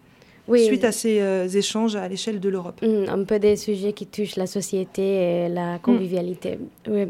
Oui, 0.49 0.65
suite 0.65 0.85
à 0.85 0.93
ces 0.93 1.21
euh, 1.21 1.49
échanges 1.49 1.97
à 1.97 2.07
l'échelle 2.07 2.39
de 2.39 2.49
l'Europe. 2.49 2.81
Mhm, 2.83 3.07
un 3.09 3.25
peu 3.25 3.39
des 3.41 3.57
sujets 3.57 3.93
qui 3.93 4.07
touchent 4.07 4.37
la 4.37 4.47
société 4.47 5.03
et 5.03 5.49
la 5.49 5.79
convivialité. 5.81 6.59
Oui. 6.89 7.07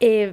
Et 0.00 0.28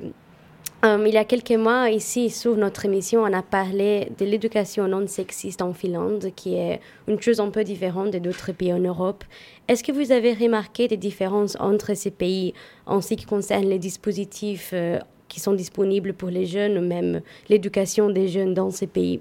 euh, 0.86 1.04
il 1.06 1.14
y 1.14 1.18
a 1.18 1.26
quelques 1.26 1.52
mois, 1.52 1.90
ici, 1.90 2.30
sur 2.30 2.56
notre 2.56 2.86
émission, 2.86 3.24
on 3.24 3.34
a 3.34 3.42
parlé 3.42 4.12
de 4.18 4.26
l'éducation 4.26 4.88
non 4.88 5.06
sexiste 5.08 5.62
en 5.62 5.74
Finlande, 5.74 6.32
qui 6.36 6.56
est 6.56 6.80
une 7.08 7.22
chose 7.22 7.40
un 7.40 7.50
peu 7.50 7.64
différente 7.64 8.12
de 8.12 8.20
d'autres 8.20 8.52
pays 8.54 8.72
en 8.72 8.80
Europe. 8.80 9.24
Est-ce 9.68 9.84
que 9.84 9.92
vous 9.92 10.12
avez 10.12 10.34
remarqué 10.34 10.88
des 10.88 10.98
différences 10.98 11.58
entre 11.60 11.96
ces 11.96 12.12
pays 12.12 12.54
en 12.86 13.02
ce 13.02 13.14
qui 13.16 13.26
concerne 13.26 13.66
les 13.66 13.80
dispositifs 13.80 14.72
euh, 14.74 15.00
qui 15.28 15.40
sont 15.40 15.54
disponibles 15.54 16.14
pour 16.14 16.30
les 16.30 16.46
jeunes, 16.46 16.78
ou 16.78 16.82
même 16.82 17.22
l'éducation 17.50 18.10
des 18.10 18.28
jeunes 18.30 18.54
dans 18.54 18.72
ces 18.72 18.88
pays? 18.88 19.20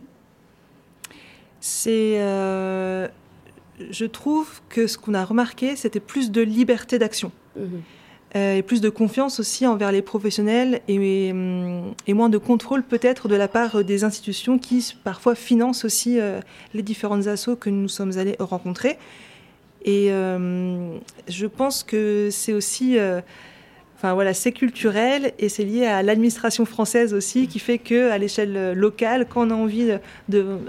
C'est, 1.60 2.20
euh, 2.20 3.08
je 3.90 4.04
trouve 4.04 4.60
que 4.68 4.86
ce 4.86 4.96
qu'on 4.96 5.14
a 5.14 5.24
remarqué, 5.24 5.74
c'était 5.74 6.00
plus 6.00 6.30
de 6.30 6.40
liberté 6.40 6.98
d'action 6.98 7.32
Mhm. 7.58 7.82
Euh, 8.36 8.56
et 8.56 8.62
plus 8.62 8.82
de 8.82 8.90
confiance 8.90 9.40
aussi 9.40 9.66
envers 9.66 9.90
les 9.90 10.02
professionnels 10.02 10.82
et, 10.86 11.30
hum, 11.32 11.94
moins 12.08 12.28
de 12.28 12.38
contrôle 12.38 12.82
peut-être 12.82 13.26
de 13.28 13.36
la 13.36 13.48
part 13.48 13.84
des 13.84 14.04
institutions 14.04 14.58
qui 14.58 14.94
parfois 15.02 15.34
financent 15.34 15.84
aussi 15.84 16.20
euh, 16.20 16.40
les 16.74 16.82
différentes 16.82 17.26
assos 17.26 17.56
que 17.56 17.70
nous 17.70 17.88
sommes 17.88 18.18
allés 18.18 18.36
rencontrer. 18.38 18.98
Et 19.84 20.08
euh, 20.10 20.98
je 21.28 21.46
pense 21.46 21.84
que 21.84 22.28
c'est 22.30 22.52
aussi, 22.52 22.98
euh, 22.98 23.22
enfin 23.96 24.12
voilà, 24.12 24.34
c'est 24.34 24.52
culturel 24.52 25.32
et 25.38 25.48
c'est 25.48 25.64
lié 25.64 25.86
à 25.86 26.02
l'administration 26.02 26.66
française 26.66 27.14
aussi 27.14 27.46
qui 27.46 27.60
fait 27.60 27.78
que 27.78 28.10
à 28.10 28.18
l'échelle 28.18 28.72
locale, 28.74 29.26
quand 29.26 29.46
on 29.46 29.50
a 29.50 29.54
envie 29.54 29.92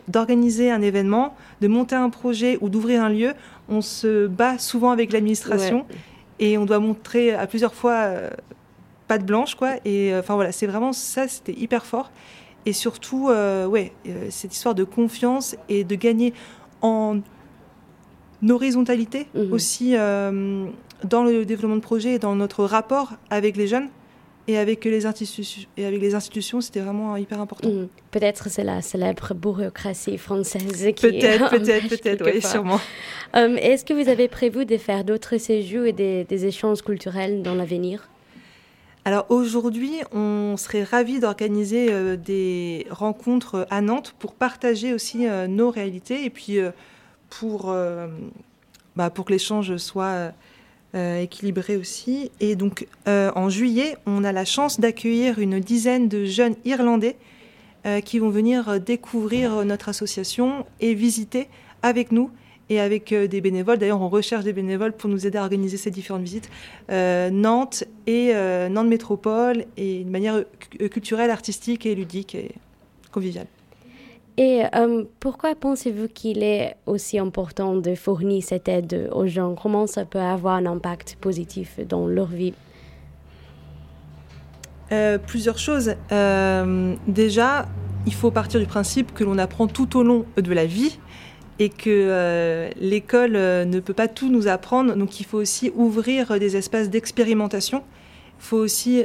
d'organiser 0.07 0.71
un 0.71 0.81
événement, 0.81 1.35
de 1.59 1.67
monter 1.67 1.95
un 1.95 2.09
projet 2.09 2.57
ou 2.61 2.69
d'ouvrir 2.69 3.03
un 3.03 3.09
lieu, 3.09 3.33
on 3.67 3.81
se 3.81 4.27
bat 4.27 4.57
souvent 4.57 4.91
avec 4.91 5.11
l'administration 5.11 5.85
et 6.39 6.57
on 6.57 6.65
doit 6.65 6.79
montrer 6.79 7.33
à 7.33 7.47
plusieurs 7.47 7.73
fois 7.73 7.93
euh, 7.93 8.29
patte 9.07 9.25
blanche 9.25 9.55
quoi. 9.55 9.75
Et 9.85 10.13
euh, 10.13 10.19
enfin 10.19 10.35
voilà, 10.35 10.51
c'est 10.51 10.67
vraiment 10.67 10.93
ça, 10.93 11.27
c'était 11.27 11.53
hyper 11.53 11.85
fort. 11.85 12.11
Et 12.65 12.73
surtout, 12.73 13.29
euh, 13.29 13.65
ouais, 13.65 13.93
cette 14.29 14.53
histoire 14.53 14.75
de 14.75 14.83
confiance 14.83 15.55
et 15.69 15.83
de 15.83 15.95
gagner 15.95 16.33
en 16.81 17.19
horizontalité 18.47 19.27
Mhm. 19.33 19.53
aussi 19.53 19.93
dans 19.93 21.23
le 21.23 21.45
développement 21.45 21.77
de 21.77 21.81
projet 21.81 22.13
et 22.15 22.19
dans 22.19 22.35
notre 22.35 22.63
rapport 22.65 23.13
avec 23.29 23.55
les 23.55 23.67
jeunes 23.67 23.89
et 24.49 24.57
avec 24.57 24.83
les 24.83 25.05
institutions. 25.05 25.69
Et 25.77 25.85
avec 25.85 26.01
les 26.01 26.15
institutions, 26.15 26.59
c'était 26.59 26.79
vraiment 26.79 27.15
hyper 27.15 27.39
important. 27.39 27.69
Mhm. 27.69 27.87
Peut-être 28.09 28.49
c'est 28.49 28.63
la 28.63 28.81
célèbre 28.81 29.35
bureaucratie 29.35 30.17
française 30.17 30.91
qui 30.95 31.05
Peut-être, 31.05 31.51
peut-être, 31.51 31.87
peut-être, 31.87 32.25
oui, 32.25 32.41
sûrement. 32.41 32.79
Euh, 33.35 33.55
Est-ce 33.57 33.85
que 33.85 33.93
vous 33.93 34.09
avez 34.09 34.27
prévu 34.27 34.65
de 34.65 34.77
faire 34.77 35.03
d'autres 35.03 35.37
séjours 35.37 35.85
et 35.85 35.93
des, 35.93 36.23
des 36.23 36.45
échanges 36.47 36.81
culturels 36.81 37.43
dans 37.43 37.53
l'avenir? 37.53 38.09
Alors 39.05 39.27
aujourd'hui, 39.29 39.91
on 40.13 40.55
serait 40.57 40.83
ravis 40.83 41.19
d'organiser 41.19 41.89
euh, 41.91 42.17
des 42.17 42.87
rencontres 42.89 43.67
à 43.69 43.81
Nantes 43.81 44.15
pour 44.17 44.33
partager 44.33 44.95
aussi 44.95 45.27
euh, 45.27 45.45
nos 45.45 45.69
réalités 45.69 46.25
et 46.25 46.31
puis 46.31 46.57
pour, 47.29 47.71
bah, 48.95 49.11
pour 49.11 49.25
que 49.25 49.31
l'échange 49.31 49.77
soit 49.77 50.31
euh, 50.95 51.21
équilibré 51.21 51.75
aussi. 51.77 52.31
Et 52.39 52.55
donc 52.55 52.87
euh, 53.07 53.31
en 53.35 53.49
juillet, 53.49 53.95
on 54.05 54.23
a 54.23 54.31
la 54.31 54.45
chance 54.45 54.79
d'accueillir 54.79 55.39
une 55.39 55.59
dizaine 55.59 56.07
de 56.07 56.25
jeunes 56.25 56.55
Irlandais 56.65 57.15
euh, 57.85 58.01
qui 58.01 58.19
vont 58.19 58.29
venir 58.29 58.79
découvrir 58.79 59.63
notre 59.65 59.89
association 59.89 60.65
et 60.79 60.93
visiter 60.95 61.47
avec 61.81 62.11
nous 62.11 62.29
et 62.69 62.79
avec 62.79 63.13
des 63.13 63.41
bénévoles. 63.41 63.77
D'ailleurs, 63.79 64.01
on 64.01 64.09
recherche 64.09 64.43
des 64.43 64.53
bénévoles 64.53 64.93
pour 64.93 65.09
nous 65.09 65.25
aider 65.25 65.37
à 65.39 65.41
organiser 65.41 65.77
ces 65.77 65.89
différentes 65.89 66.21
visites. 66.21 66.49
Nantes 67.31 67.83
et 68.05 68.31
Nantes 68.69 68.87
Métropole 68.87 69.65
et 69.75 70.03
de 70.03 70.09
manière 70.09 70.43
cu- 70.69 70.87
culturelle, 70.89 71.31
artistique 71.31 71.87
et 71.87 71.95
ludique 71.95 72.35
et 72.35 72.51
conviviale. 73.11 73.47
Et 74.39 74.63
euh, 74.73 75.03
pourquoi 75.19 75.53
pensez-vous 75.53 76.07
qu'il 76.07 76.43
est 76.43 76.77
aussi 76.85 77.19
important 77.19 77.75
de 77.75 77.93
fournir 77.93 78.41
cette 78.41 78.69
aide 78.69 79.09
aux 79.11 79.27
gens? 79.27 79.53
Comment 79.53 79.85
ça 79.85 80.05
peut 80.05 80.17
avoir 80.17 80.55
un 80.55 80.65
impact 80.65 81.17
positif 81.19 81.77
dans 81.85 82.07
leur 82.07 82.27
vie? 82.27 82.53
Euh, 84.93 85.17
plusieurs 85.17 85.57
choses. 85.57 85.93
Euh, 86.13 86.95
déjà, 87.05 87.67
il 88.05 88.13
faut 88.13 88.31
partir 88.31 88.61
du 88.61 88.65
principe 88.65 89.13
que 89.13 89.25
l'on 89.25 89.37
apprend 89.37 89.67
tout 89.67 89.97
au 89.97 90.03
long 90.03 90.25
de 90.37 90.53
la 90.53 90.65
vie 90.65 90.97
et 91.59 91.67
que 91.67 92.69
l'école 92.79 93.33
ne 93.33 93.79
peut 93.81 93.93
pas 93.93 94.07
tout 94.07 94.31
nous 94.31 94.47
apprendre. 94.47 94.95
Donc 94.95 95.19
il 95.19 95.25
faut 95.25 95.39
aussi 95.39 95.69
ouvrir 95.75 96.39
des 96.39 96.55
espaces 96.55 96.89
d'expérimentation. 96.89 97.83
Il 98.39 98.45
faut 98.45 98.57
aussi 98.57 99.03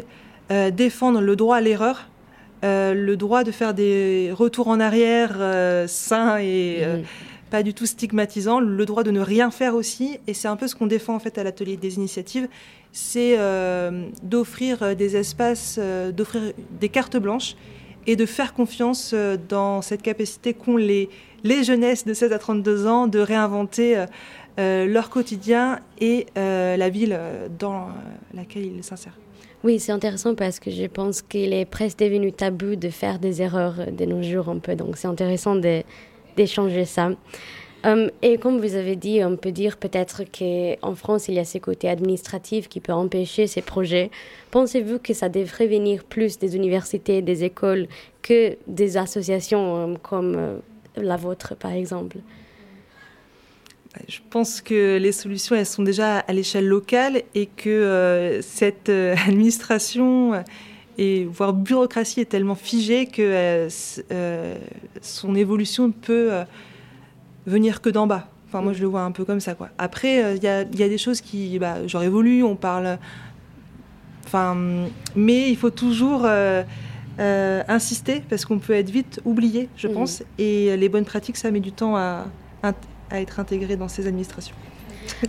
défendre 0.73 1.21
le 1.21 1.35
droit 1.35 1.57
à 1.57 1.61
l'erreur, 1.61 2.09
euh, 2.63 2.95
le 2.95 3.17
droit 3.17 3.45
de 3.45 3.51
faire 3.51 3.75
des 3.75 4.31
retours 4.33 4.69
en 4.69 4.81
arrière 4.81 5.33
euh, 5.39 5.87
sains 5.87 6.39
et 6.39 6.79
euh, 6.81 6.99
Mhm. 6.99 7.05
pas 7.51 7.63
du 7.63 7.75
tout 7.75 7.87
stigmatisants, 7.87 8.61
le 8.61 8.87
droit 8.87 9.03
de 9.03 9.11
ne 9.11 9.21
rien 9.21 9.51
faire 9.51 9.75
aussi. 9.75 10.19
Et 10.27 10.35
c'est 10.35 10.49
un 10.49 10.57
peu 10.57 10.67
ce 10.67 10.75
qu'on 10.75 10.87
défend 10.87 11.15
en 11.15 11.19
fait 11.19 11.37
à 11.39 11.45
l'atelier 11.45 11.77
des 11.77 11.97
initiatives, 11.97 12.49
c'est 12.93 13.37
d'offrir 14.23 14.95
des 14.97 15.17
espaces, 15.17 15.79
d'offrir 16.13 16.53
des 16.81 16.89
cartes 16.89 17.17
blanches 17.17 17.57
et 18.07 18.17
de 18.17 18.27
faire 18.27 18.55
confiance 18.55 19.15
dans 19.49 19.83
cette 19.83 20.03
capacité 20.03 20.55
qu'ont 20.55 20.77
les, 20.77 21.09
les 21.43 21.65
jeunesses 21.65 22.05
de 22.05 22.15
16 22.15 22.33
à 22.33 22.39
32 22.39 22.87
ans 22.87 23.07
de 23.09 23.19
réinventer 23.19 24.05
leur 24.59 25.11
quotidien 25.11 25.81
et 26.01 26.27
la 26.37 26.89
ville 26.89 27.19
dans 27.59 27.89
laquelle 28.33 28.67
ils 28.67 28.85
s'insèrent. 28.85 29.19
Oui, 29.65 29.81
c'est 29.81 29.93
intéressant 29.93 30.35
parce 30.35 30.61
que 30.61 30.71
je 30.71 30.85
pense 30.85 31.23
qu'il 31.23 31.55
est 31.55 31.65
presque 31.65 31.99
devenu 31.99 32.33
tabou 32.33 32.77
de 32.77 32.91
faire 32.91 33.19
des 33.19 33.41
erreurs 33.41 33.81
euh, 33.81 33.87
de 33.87 34.05
nos 34.05 34.23
jours 34.23 34.51
un 34.51 34.59
peu. 34.59 34.77
Donc 34.77 34.99
c'est 34.99 35.09
intéressant 35.09 35.57
d'échanger 36.37 36.85
ça. 36.85 37.13
Hum, 37.83 38.11
et 38.21 38.37
comme 38.37 38.61
vous 38.61 38.75
avez 38.75 38.95
dit, 38.95 39.25
on 39.25 39.39
peut 39.39 39.53
dire 39.53 39.79
peut-être 39.79 40.23
qu'en 40.25 40.95
France, 40.95 41.29
il 41.29 41.35
y 41.35 41.39
a 41.39 41.45
ces 41.45 41.61
côtés 41.61 41.89
administratifs 41.89 42.69
qui 42.69 42.81
peuvent 42.81 42.97
empêcher 42.97 43.47
ces 43.47 43.63
projets. 43.63 44.11
Pensez-vous 44.51 44.99
que 44.99 45.15
ça 45.15 45.31
devrait 45.31 45.67
venir 45.67 46.05
plus 46.05 46.39
des 46.39 46.57
universités, 46.57 47.23
des 47.23 47.45
écoles, 47.45 47.87
que 48.21 48.59
des 48.67 48.99
associations 48.99 49.77
euh, 49.77 49.95
comme 50.03 50.35
euh, 50.37 50.59
la 50.97 51.17
vôtre, 51.17 51.55
par 51.57 51.73
exemple? 51.73 52.19
Je 54.09 54.19
pense 54.31 54.61
que 54.61 54.99
les 54.99 55.13
solutions, 55.13 55.55
elles 55.57 55.67
sont 55.67 55.83
déjà 55.85 56.19
à 56.19 56.33
l'échelle 56.33 56.67
locale 56.67 57.23
et 57.35 57.47
que 57.47 57.69
euh, 57.71 58.43
cette 58.43 58.89
euh, 58.89 59.15
administration 59.29 60.35
euh, 60.35 60.41
et 60.99 61.25
voire 61.25 61.53
bureaucratie 61.53 62.21
est 62.21 62.25
tellement 62.27 62.55
figée 62.55 63.07
que 63.07 63.69
euh, 64.11 64.59
son 65.01 65.35
évolution 65.35 65.89
ne 65.89 65.93
peut 65.93 66.31
venir 67.47 67.81
que 67.81 67.89
d'en 67.91 68.07
bas. 68.07 68.29
Enfin, 68.49 68.63
moi, 68.63 68.73
je 68.73 68.81
le 68.83 68.87
vois 68.87 69.03
un 69.03 69.11
peu 69.11 69.25
comme 69.25 69.41
ça. 69.41 69.55
Quoi. 69.55 69.71
Après, 69.79 70.37
il 70.37 70.43
y, 70.43 70.47
a, 70.47 70.63
il 70.63 70.79
y 70.79 70.83
a 70.85 70.89
des 70.89 70.99
choses 70.99 71.21
qui, 71.21 71.59
bah, 71.59 71.85
genre 71.89 72.05
évoluent, 72.05 72.45
on 72.45 72.55
parle. 72.55 72.99
Enfin, 74.27 74.57
mais 75.17 75.51
il 75.51 75.57
faut 75.57 75.71
toujours 75.71 76.23
euh, 76.25 76.63
insister 77.69 78.23
parce 78.29 78.45
qu'on 78.45 78.59
peut 78.61 78.73
être 78.75 78.91
vite 78.91 79.21
oublié, 79.25 79.69
je 79.77 79.89
Mhm. 79.89 79.95
pense. 79.95 80.23
Et 80.39 80.77
les 80.77 80.89
bonnes 80.89 81.05
pratiques, 81.05 81.37
ça 81.37 81.51
met 81.51 81.61
du 81.61 81.73
temps 81.73 81.97
à, 81.97 82.27
à 83.15 83.21
être 83.21 83.41
intégré 83.41 83.77
dans 83.77 83.89
ces 83.89 84.07
administrations. 84.07 84.57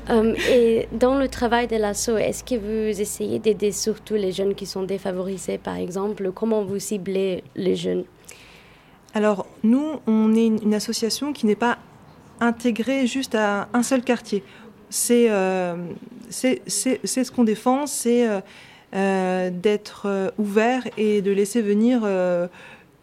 Hum, 0.09 0.33
et 0.49 0.87
dans 0.91 1.15
le 1.17 1.27
travail 1.27 1.67
de 1.67 1.75
l'ASSO, 1.75 2.17
est-ce 2.17 2.43
que 2.43 2.55
vous 2.55 3.01
essayez 3.01 3.39
d'aider 3.39 3.71
surtout 3.71 4.15
les 4.15 4.31
jeunes 4.31 4.55
qui 4.55 4.65
sont 4.65 4.83
défavorisés, 4.83 5.57
par 5.57 5.75
exemple? 5.75 6.31
Comment 6.33 6.63
vous 6.63 6.79
ciblez 6.79 7.43
les 7.55 7.75
jeunes? 7.75 8.05
Alors, 9.13 9.45
nous, 9.63 9.87
on 10.07 10.33
est 10.35 10.47
une, 10.47 10.61
une 10.63 10.73
association 10.73 11.33
qui 11.33 11.45
n'est 11.45 11.55
pas 11.55 11.77
intégrée 12.39 13.05
juste 13.07 13.35
à 13.35 13.67
un 13.73 13.83
seul 13.83 14.01
quartier. 14.01 14.43
C'est 14.89 15.27
euh, 15.29 15.75
ce 16.29 17.31
qu'on 17.31 17.43
défend, 17.43 17.85
c'est 17.85 18.27
euh, 18.27 18.39
euh, 18.93 19.49
d'être 19.51 20.03
euh, 20.05 20.31
ouvert 20.37 20.83
et 20.97 21.21
de 21.21 21.31
laisser 21.31 21.61
venir 21.61 22.01
euh, 22.03 22.47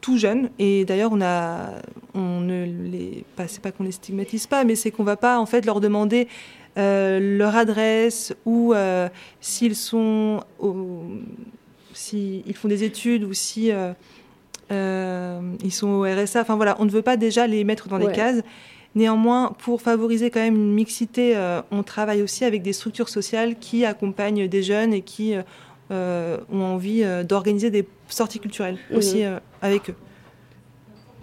tout 0.03 0.19
jeune. 0.19 0.51
Et 0.59 0.85
d'ailleurs, 0.85 1.13
on 1.15 1.23
a, 1.23 1.71
on 2.13 2.41
ne 2.41 2.65
les, 2.67 3.25
pas, 3.37 3.49
c'est 3.49 3.63
pas 3.63 3.73
qu'on 3.73 3.85
les 3.85 3.93
stigmatise 3.93 4.47
pas, 4.47 4.65
mais 4.65 4.75
c'est 4.75 4.91
qu'on 4.91 5.05
va 5.05 5.17
pas 5.17 5.39
en 5.39 5.47
fait 5.47 5.65
leur 5.65 5.81
demander 5.81 6.29
euh, 6.77 7.39
leur 7.39 7.57
adresse 7.57 8.35
ou 8.45 8.75
euh, 8.75 9.09
s'ils 9.41 9.77
sont, 9.77 10.43
au- 10.59 11.05
si 11.95 12.43
ils 12.47 12.55
font 12.57 12.69
des 12.69 12.85
études 12.85 13.25
ou 13.25 13.33
si 13.33 13.71
euh, 14.71 15.41
ils 15.63 15.73
sont 15.73 15.89
au 15.89 16.03
RSA. 16.03 16.41
Enfin 16.43 16.57
voilà, 16.57 16.77
on 16.79 16.85
ne 16.85 16.91
veut 16.91 17.03
pas 17.03 17.17
déjà 17.17 17.47
les 17.47 17.65
mettre 17.65 17.89
dans 17.89 17.99
Ouais. 17.99 18.07
des 18.09 18.13
cases. 18.13 18.43
Néanmoins, 18.95 19.55
pour 19.59 19.81
favoriser 19.81 20.31
quand 20.31 20.41
même 20.41 20.55
une 20.57 20.73
mixité, 20.75 21.35
on 21.71 21.83
travaille 21.83 22.21
aussi 22.21 22.45
avec 22.45 22.61
des 22.63 22.75
structures 22.75 23.09
sociales 23.09 23.57
qui 23.59 23.87
accompagnent 23.87 24.49
des 24.49 24.63
jeunes 24.63 24.93
et 24.93 25.01
qui 25.01 25.35
ont 25.91 26.39
envie 26.63 27.03
d'organiser 27.27 27.71
des 27.71 27.87
sorties 28.13 28.39
culturelles 28.41 28.79
Mhm. 28.91 28.97
aussi 28.97 29.25
euh, 29.25 29.39
avec 29.61 29.91
eux. 29.91 29.95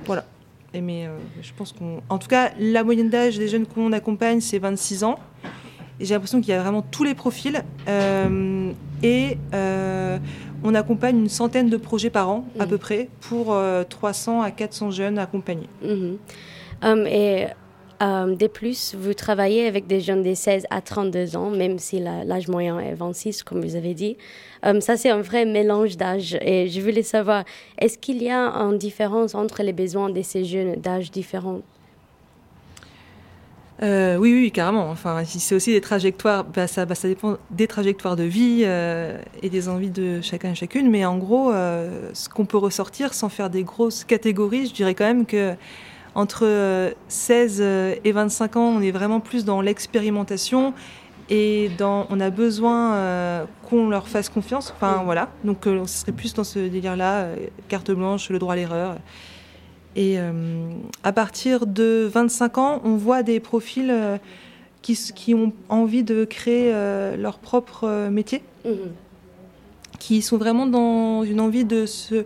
Voilà. 0.06 0.26
Et 0.74 0.82
mais 0.82 1.08
euh, 1.08 1.18
je 1.42 1.52
pense 1.58 1.72
qu'on. 1.74 2.02
En 2.10 2.18
tout 2.20 2.28
cas, 2.28 2.52
la 2.60 2.84
moyenne 2.84 3.10
d'âge 3.10 3.38
des 3.38 3.48
jeunes 3.48 3.66
qu'on 3.66 3.92
accompagne, 3.92 4.40
c'est 4.40 4.60
26 4.60 5.04
ans. 5.04 5.18
Et 6.00 6.06
j'ai 6.06 6.14
l'impression 6.14 6.40
qu'il 6.40 6.50
y 6.52 6.54
a 6.54 6.62
vraiment 6.62 6.82
tous 6.82 7.04
les 7.04 7.16
profils. 7.16 7.62
Euh, 7.88 8.72
et 9.04 9.38
on 10.64 10.76
accompagne 10.76 11.18
une 11.20 11.30
centaine 11.30 11.70
de 11.70 11.78
projets 11.78 12.10
par 12.10 12.30
an, 12.30 12.46
à 12.60 12.64
Mhm. 12.64 12.70
peu 12.70 12.78
près, 12.78 13.10
pour 13.22 13.54
euh, 13.54 13.84
300 13.84 14.42
à 14.42 14.52
400 14.52 14.92
jeunes 14.92 15.18
accompagnés. 15.18 15.70
Mhm. 15.84 16.18
Et 17.08 17.48
hum, 18.02 18.36
de 18.36 18.48
plus, 18.48 18.96
vous 18.96 19.14
travaillez 19.14 19.68
avec 19.68 19.88
des 19.88 20.02
jeunes 20.02 20.24
de 20.24 20.34
16 20.34 20.66
à 20.70 20.82
32 20.82 21.36
ans, 21.36 21.50
même 21.50 21.80
si 21.80 22.00
l'âge 22.00 22.48
moyen 22.48 22.80
est 22.80 22.94
26, 22.94 23.44
comme 23.44 23.62
vous 23.62 23.76
avez 23.76 23.94
dit. 23.94 24.18
Hum, 24.64 24.82
ça, 24.82 24.98
c'est 24.98 25.10
un 25.10 25.22
vrai 25.22 25.46
mélange 25.46 25.98
d'âge. 25.98 26.38
Et 26.42 26.68
je 26.68 26.82
voulais 26.82 27.04
savoir, 27.04 27.44
est-ce 27.78 27.98
qu'il 27.98 28.22
y 28.22 28.30
a 28.30 28.40
une 28.40 28.78
différence 28.78 29.36
entre 29.36 29.64
les 29.64 29.74
besoins 29.74 30.10
de 30.10 30.22
ces 30.22 30.46
jeunes 30.46 30.76
d'âge 30.76 31.12
différents? 31.12 31.62
Euh, 33.82 34.18
oui, 34.18 34.34
oui, 34.34 34.52
carrément. 34.52 34.90
Enfin, 34.90 35.24
c'est 35.26 35.56
aussi 35.56 35.72
des 35.72 35.82
trajectoires. 35.82 36.44
bah, 36.44 36.68
ça, 36.68 36.86
bah, 36.86 36.96
ça 36.96 37.08
dépend 37.08 37.38
des 37.52 37.68
trajectoires 37.68 38.16
de 38.16 38.24
vie 38.24 38.64
euh, 38.66 39.18
et 39.42 39.50
des 39.50 39.70
envies 39.70 39.90
de 39.90 40.20
chacun 40.22 40.52
et 40.52 40.56
chacune. 40.56 40.90
Mais 40.90 41.06
en 41.06 41.18
gros, 41.18 41.52
euh, 41.52 42.10
ce 42.14 42.28
qu'on 42.28 42.46
peut 42.46 42.58
ressortir 42.58 43.14
sans 43.14 43.30
faire 43.30 43.50
des 43.50 43.64
grosses 43.64 44.04
catégories, 44.04 44.68
je 44.68 44.74
dirais 44.74 44.96
quand 44.96 45.06
même 45.06 45.26
que 45.26 45.56
entre 46.20 46.44
euh, 46.44 46.92
16 47.08 47.62
et 48.04 48.12
25 48.12 48.58
ans, 48.58 48.74
on 48.78 48.82
est 48.82 48.92
vraiment 48.92 49.20
plus 49.20 49.46
dans 49.46 49.62
l'expérimentation 49.62 50.74
et 51.30 51.70
dans, 51.78 52.08
on 52.10 52.20
a 52.20 52.30
besoin 52.30 52.94
euh, 52.96 53.46
qu'on 53.70 53.88
leur 53.90 54.08
fasse 54.08 54.30
confiance. 54.30 54.74
Enfin, 54.76 55.02
voilà. 55.06 55.30
Donc, 55.44 55.66
euh, 55.68 55.86
ce 55.86 56.00
serait 56.00 56.12
plus 56.12 56.34
dans 56.34 56.44
ce 56.44 56.60
délire-là, 56.60 57.22
euh, 57.22 57.36
carte 57.68 57.92
blanche, 57.92 58.30
le 58.30 58.40
droit 58.40 58.54
à 58.54 58.56
l'erreur. 58.58 58.98
Et 59.96 60.20
euh, 60.20 60.32
à 61.04 61.12
partir 61.12 61.66
de 61.68 62.10
25 62.12 62.58
ans, 62.58 62.82
on 62.84 62.96
voit 62.96 63.24
des 63.24 63.40
profils 63.40 63.90
euh, 63.92 64.18
qui, 64.82 65.36
ont 65.36 65.54
envie 65.70 66.04
de 66.04 66.26
créer 66.26 66.72
euh, 66.74 67.16
leur 67.16 67.38
propre 67.40 67.84
euh, 67.84 68.10
métier, 68.10 68.42
Mhm. 68.66 68.92
qui 70.00 70.22
sont 70.22 70.38
vraiment 70.38 70.66
dans 70.66 71.24
une 71.24 71.40
envie 71.40 71.66
de 71.66 71.86
se 71.86 72.26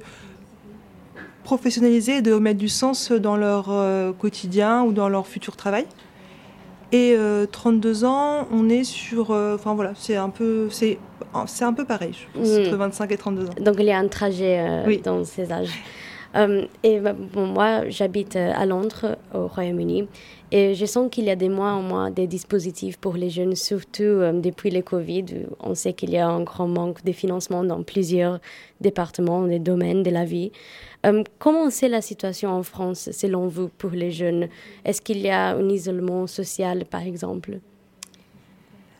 professionnaliser, 1.43 2.21
de 2.21 2.35
mettre 2.35 2.59
du 2.59 2.69
sens 2.69 3.11
dans 3.11 3.37
leur 3.37 3.65
euh, 3.69 4.11
quotidien 4.13 4.83
ou 4.83 4.91
dans 4.93 5.09
leur 5.09 5.27
futur 5.27 5.55
travail. 5.55 5.85
Et 6.91 7.15
euh, 7.17 7.47
32 7.51 8.05
ans, 8.05 8.47
on 8.51 8.69
est 8.69 8.83
sur, 8.83 9.31
euh, 9.31 9.55
enfin 9.55 9.73
voilà, 9.73 9.93
c'est 9.95 10.15
un 10.15 10.29
peu, 10.29 10.67
c'est, 10.69 10.99
c'est 11.47 11.65
un 11.65 11.73
peu 11.73 11.85
pareil, 11.85 12.13
je 12.13 12.39
pense, 12.39 12.47
Mhm. 12.49 12.67
entre 12.67 12.75
25 12.77 13.11
et 13.11 13.17
32 13.17 13.45
ans. 13.47 13.49
Donc 13.61 13.75
il 13.79 13.85
y 13.85 13.91
a 13.91 13.97
un 13.97 14.07
trajet 14.07 14.59
euh, 14.59 14.83
Oui. 14.85 15.01
dans 15.03 15.23
ces 15.25 15.51
âges. 15.51 15.73
Euh, 16.35 16.65
et 16.83 16.99
bah, 16.99 17.13
bon, 17.13 17.45
moi, 17.47 17.89
j'habite 17.89 18.35
euh, 18.35 18.51
à 18.55 18.65
Londres, 18.65 19.17
au 19.33 19.47
Royaume-Uni, 19.47 20.07
et 20.55 20.75
je 20.75 20.85
sens 20.85 21.09
qu'il 21.11 21.25
y 21.25 21.31
a 21.31 21.35
des 21.35 21.49
mois 21.49 21.71
en 21.71 21.81
mois 21.81 22.11
des 22.11 22.27
dispositifs 22.27 22.97
pour 22.97 23.15
les 23.15 23.31
jeunes, 23.31 23.55
surtout 23.55 24.03
euh, 24.03 24.31
depuis 24.39 24.69
le 24.69 24.83
Covid. 24.83 25.25
On 25.59 25.73
sait 25.73 25.93
qu'il 25.93 26.11
y 26.11 26.17
a 26.17 26.27
un 26.27 26.43
grand 26.43 26.67
manque 26.67 27.03
de 27.03 27.11
financement 27.11 27.63
dans 27.63 27.81
plusieurs 27.81 28.39
départements, 28.79 29.47
des 29.47 29.57
domaines 29.57 30.03
de 30.03 30.11
la 30.11 30.25
vie. 30.25 30.51
Euh, 31.07 31.23
comment 31.39 31.71
c'est 31.71 31.89
la 31.89 32.01
situation 32.01 32.51
en 32.51 32.61
France, 32.61 33.09
selon 33.11 33.47
vous, 33.47 33.67
pour 33.67 33.89
les 33.89 34.11
jeunes? 34.11 34.47
Est-ce 34.85 35.01
qu'il 35.01 35.17
y 35.17 35.29
a 35.29 35.55
un 35.55 35.67
isolement 35.69 36.27
social, 36.27 36.85
par 36.85 37.01
exemple? 37.01 37.59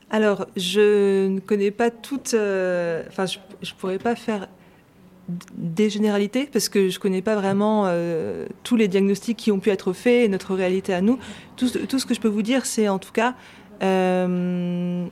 Alors, 0.10 0.47
je 0.56 1.28
ne 1.28 1.39
connais 1.39 1.72
pas 1.72 1.91
toutes. 1.91 2.34
euh, 2.34 3.04
Enfin, 3.10 3.26
je 3.28 3.38
ne 3.38 3.80
pourrais 3.80 3.99
pas 3.99 4.16
faire 4.16 4.47
des 5.55 5.89
généralités 5.89 6.49
parce 6.51 6.67
que 6.69 6.89
je 6.89 6.97
ne 6.97 7.01
connais 7.01 7.21
pas 7.21 7.36
vraiment 7.36 7.84
euh, 7.88 8.45
tous 8.63 8.76
les 8.76 8.88
diagnostics 8.88 9.38
qui 9.38 9.51
ont 9.51 9.59
pu 9.59 9.69
être 9.69 9.93
faits 9.93 10.26
et 10.26 10.28
notre 10.28 10.53
réalité 10.53 10.93
à 10.93 11.01
nous. 11.01 11.17
Tout, 11.55 11.67
ce- 11.67 12.05
que 12.05 12.13
je 12.13 12.19
peux 12.19 12.28
vous 12.28 12.41
dire, 12.41 12.65
c'est 12.65 12.89
en 12.89 12.99
tout 12.99 13.11
cas. 13.13 13.34
euh, 13.82 15.05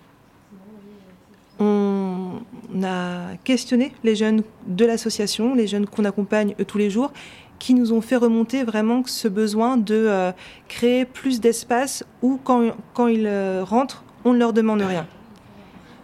on 1.59 2.39
a 2.83 3.35
questionné 3.43 3.91
les 4.03 4.15
jeunes 4.15 4.43
de 4.67 4.85
l'association, 4.85 5.53
les 5.53 5.67
jeunes 5.67 5.85
qu'on 5.85 6.05
accompagne 6.05 6.55
tous 6.67 6.77
les 6.79 6.89
jours, 6.89 7.11
qui 7.59 7.75
nous 7.75 7.93
ont 7.93 8.01
fait 8.01 8.15
remonter 8.15 8.63
vraiment 8.63 9.03
ce 9.05 9.27
besoin 9.27 9.77
de 9.77 9.93
euh, 9.95 10.31
créer 10.67 11.05
plus 11.05 11.39
d'espace 11.39 12.03
où, 12.23 12.39
quand, 12.43 12.71
ils 13.07 13.29
rentrent, 13.61 14.03
on 14.25 14.33
ne 14.33 14.39
leur 14.39 14.53
demande 14.53 14.81
rien. 14.81 15.05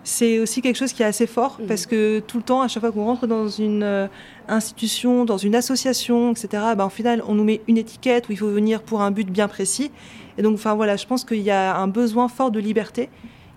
C'est 0.10 0.40
aussi 0.40 0.62
quelque 0.62 0.78
chose 0.78 0.94
qui 0.94 1.04
est 1.04 1.06
assez 1.06 1.28
fort 1.28 1.60
parce 1.68 1.86
que 1.86 2.20
tout 2.22 2.38
le 2.38 2.44
temps, 2.44 2.62
à 2.62 2.70
chaque 2.70 2.80
fois 2.80 2.94
qu'on 2.94 3.04
rentre 3.04 3.28
dans 3.28 3.50
une 3.50 3.84
euh, 3.84 4.08
institution, 4.48 5.26
dans 5.26 5.36
une 5.36 5.54
association, 5.54 6.32
etc., 6.32 6.48
ben, 6.78 6.86
au 6.86 6.90
final, 6.90 7.22
on 7.28 7.36
nous 7.36 7.44
met 7.44 7.60
une 7.68 7.78
étiquette 7.78 8.30
où 8.30 8.32
il 8.32 8.38
faut 8.38 8.50
venir 8.50 8.84
pour 8.84 9.02
un 9.02 9.12
but 9.12 9.30
bien 9.30 9.50
précis. 9.50 9.92
Et 10.38 10.44
donc, 10.44 10.54
enfin 10.54 10.76
voilà, 10.76 10.96
je 10.96 11.06
pense 11.06 11.26
qu'il 11.26 11.42
y 11.42 11.52
a 11.52 11.76
un 11.76 11.90
besoin 11.90 12.30
fort 12.30 12.52
de 12.52 12.60
liberté 12.62 13.10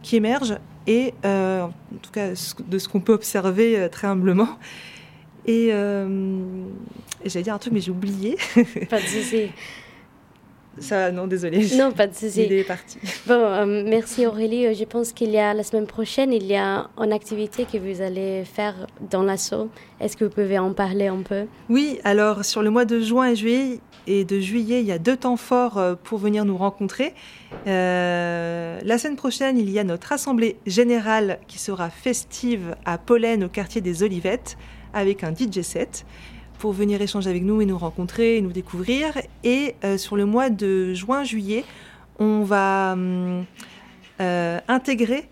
qui 0.02 0.16
émerge 0.16 0.56
et 0.88 1.14
euh, 1.24 1.62
en 1.62 1.98
tout 2.02 2.10
cas 2.10 2.30
de 2.30 2.78
ce 2.78 2.88
qu'on 2.88 3.00
peut 3.00 3.12
observer 3.12 3.78
euh, 3.78 3.88
très 3.88 4.08
humblement. 4.08 4.48
Et, 5.46 5.68
euh, 5.70 6.34
et 7.24 7.28
j'allais 7.28 7.44
dire 7.44 7.54
un 7.54 7.58
truc, 7.58 7.72
mais 7.72 7.80
j'ai 7.80 7.92
oublié. 7.92 8.36
Pas 8.90 9.00
de 9.00 9.06
souci. 9.06 9.50
Ça, 10.80 11.12
non, 11.12 11.26
désolé. 11.26 11.66
Non, 11.76 11.92
pas 11.92 12.06
de 12.06 12.14
souci. 12.14 12.42
L'idée 12.42 12.58
est 12.60 12.64
partie. 12.64 12.98
Bon, 13.26 13.34
euh, 13.34 13.84
merci 13.86 14.26
Aurélie. 14.26 14.66
Euh, 14.66 14.74
Je 14.74 14.84
pense 14.84 15.12
qu'il 15.12 15.30
y 15.30 15.38
a 15.38 15.54
la 15.54 15.62
semaine 15.62 15.86
prochaine, 15.86 16.32
il 16.32 16.44
y 16.44 16.56
a 16.56 16.88
une 16.98 17.12
activité 17.12 17.66
que 17.70 17.78
vous 17.78 18.00
allez 18.00 18.44
faire 18.44 18.86
dans 19.10 19.22
l'assaut. 19.22 19.68
Est-ce 20.00 20.16
que 20.16 20.24
vous 20.24 20.30
pouvez 20.30 20.58
en 20.58 20.72
parler 20.72 21.06
un 21.06 21.22
peu? 21.22 21.44
Oui, 21.68 22.00
alors 22.04 22.44
sur 22.44 22.62
le 22.62 22.70
mois 22.70 22.84
de 22.86 23.00
juin 23.00 23.28
et 23.28 23.36
juillet, 23.36 23.80
et 24.06 24.24
de 24.24 24.40
juillet, 24.40 24.80
il 24.80 24.86
y 24.86 24.92
a 24.92 24.98
deux 24.98 25.16
temps 25.16 25.36
forts 25.36 25.78
euh, 25.78 25.94
pour 26.02 26.18
venir 26.18 26.44
nous 26.44 26.56
rencontrer. 26.56 27.14
Euh, 27.66 28.78
la 28.82 28.98
semaine 28.98 29.16
prochaine, 29.16 29.58
il 29.58 29.70
y 29.70 29.78
a 29.78 29.84
notre 29.84 30.12
assemblée 30.12 30.56
générale 30.66 31.38
qui 31.46 31.58
sera 31.58 31.90
festive 31.90 32.74
à 32.84 32.98
Pollen 32.98 33.44
au 33.44 33.48
quartier 33.48 33.80
des 33.80 34.02
Olivettes 34.02 34.56
avec 34.94 35.22
un 35.22 35.32
DJ 35.32 35.60
set 35.62 36.04
pour 36.60 36.72
venir 36.72 37.00
échanger 37.02 37.28
avec 37.30 37.42
nous 37.42 37.60
et 37.62 37.66
nous 37.66 37.78
rencontrer 37.78 38.36
et 38.36 38.42
nous 38.42 38.52
découvrir. 38.52 39.06
Et 39.42 39.74
euh, 39.82 39.96
sur 39.98 40.14
le 40.16 40.26
mois 40.26 40.50
de 40.50 40.92
juin-juillet, 40.94 41.64
on 42.18 42.42
va 42.42 42.92
hum, 42.92 43.44
euh, 44.20 44.58
intégrer 44.68 45.24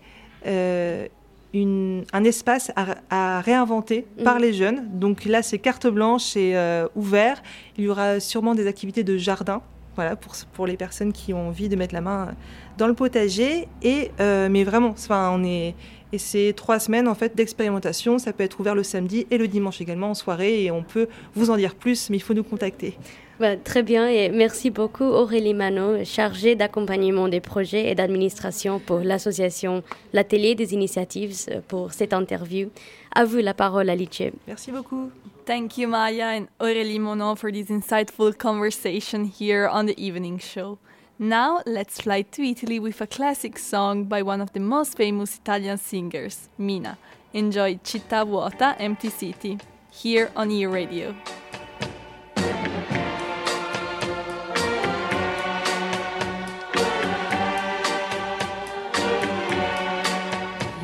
euh, 0.47 1.07
une- 1.53 2.03
un 2.13 2.23
espace 2.23 2.71
à, 2.75 2.95
à 3.09 3.41
réinventer 3.41 4.05
par 4.23 4.35
Mhm. 4.35 4.41
les 4.41 4.53
jeunes. 4.53 4.89
Donc 4.93 5.25
là, 5.25 5.41
c'est 5.43 5.59
carte 5.59 5.87
blanche 5.87 6.35
et 6.35 6.55
ouvert. 6.95 7.41
Il 7.77 7.83
y 7.85 7.89
aura 7.89 8.19
sûrement 8.19 8.55
des 8.55 8.67
activités 8.67 9.03
de 9.03 9.17
jardin. 9.17 9.61
Voilà, 9.95 10.15
pour, 10.15 10.33
pour 10.53 10.65
les 10.65 10.77
personnes 10.77 11.11
qui 11.11 11.33
ont 11.33 11.47
envie 11.49 11.67
de 11.67 11.75
mettre 11.75 11.93
la 11.93 11.99
main 12.01 12.29
dans 12.77 12.87
le 12.87 12.93
potager. 12.93 13.67
Et, 13.83 14.11
mais 14.19 14.63
vraiment, 14.63 14.89
enfin, 14.89 15.29
on 15.33 15.43
est, 15.43 15.75
et 16.11 16.17
c'est 16.17 16.53
trois 16.55 16.79
semaines 16.79 17.07
en 17.07 17.15
fait 17.15 17.35
d'expérimentation. 17.35 18.17
Ça 18.17 18.33
peut 18.33 18.43
être 18.43 18.59
ouvert 18.59 18.75
le 18.75 18.83
samedi 18.83 19.27
et 19.31 19.37
le 19.37 19.47
dimanche 19.47 19.81
également 19.81 20.11
en 20.11 20.13
soirée. 20.13 20.63
Et 20.63 20.71
on 20.71 20.83
peut 20.83 21.07
vous 21.35 21.49
en 21.49 21.57
dire 21.57 21.75
plus, 21.75 22.09
mais 22.09 22.17
il 22.17 22.21
faut 22.21 22.33
nous 22.33 22.43
contacter. 22.43 22.97
Bah, 23.39 23.55
Très 23.55 23.83
bien 23.83 24.07
et 24.09 24.27
merci 24.29 24.69
beaucoup 24.69 25.05
Aurélie 25.05 25.53
Manot, 25.53 26.03
chargée 26.03 26.55
d'accompagnement 26.55 27.29
des 27.29 27.39
projets 27.39 27.89
et 27.89 27.95
d'administration 27.95 28.79
pour 28.79 28.99
l'association 28.99 29.81
L'Atelier 30.11 30.55
des 30.55 30.73
Initiatives 30.73 31.45
euh, 31.49 31.61
pour 31.65 31.93
cette 31.93 32.11
interview. 32.11 32.69
À 33.15 33.23
vous 33.23 33.37
la 33.37 33.53
parole 33.53 33.89
Alice. 33.89 34.23
Merci 34.45 34.71
beaucoup. 34.71 35.09
Thank 35.45 35.77
you, 35.77 35.87
Maya 35.87 36.37
and 36.37 36.47
Aurélie 36.59 36.99
Monod, 36.99 37.37
for 37.37 37.49
this 37.49 37.69
insightful 37.69 38.33
conversation 38.37 39.23
here 39.23 39.69
on 39.71 39.85
the 39.85 39.97
evening 39.97 40.37
show. 40.37 40.77
Now, 41.21 41.61
let's 41.65 41.99
fly 41.99 42.21
to 42.21 42.41
Italy 42.41 42.79
with 42.79 43.01
a 43.01 43.07
classic 43.07 43.59
song 43.59 44.05
by 44.05 44.21
one 44.21 44.39
of 44.39 44.53
the 44.53 44.61
most 44.61 44.95
famous 44.95 45.35
Italian 45.35 45.77
singers, 45.77 46.47
Mina. 46.57 46.97
Enjoy 47.33 47.75
Città 47.83 48.25
Vuota, 48.25 48.73
Empty 48.79 49.09
City, 49.09 49.57
here 49.91 50.31
on 50.33 50.49
E 50.49 50.65
Radio. 50.65 51.13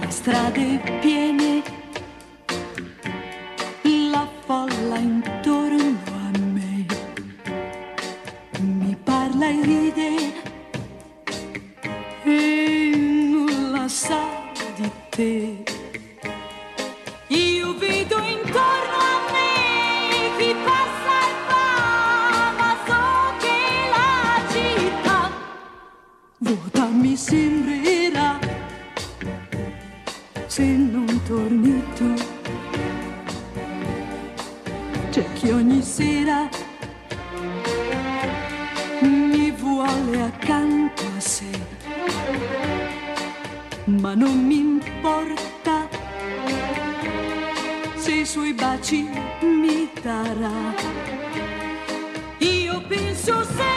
strade 0.09 0.81
piene, 1.01 1.63
la 4.11 4.27
folla 4.45 4.97
intorno 4.97 5.34
parla 9.35 9.49
ride 9.49 10.33
e 12.23 12.91
nulla 12.95 13.87
sa 13.87 14.23
di 14.77 14.91
te. 15.09 15.74
Mi 50.35 50.41
darà. 50.41 50.73
Io 52.39 52.81
penso 52.87 53.43
sempre 53.43 53.74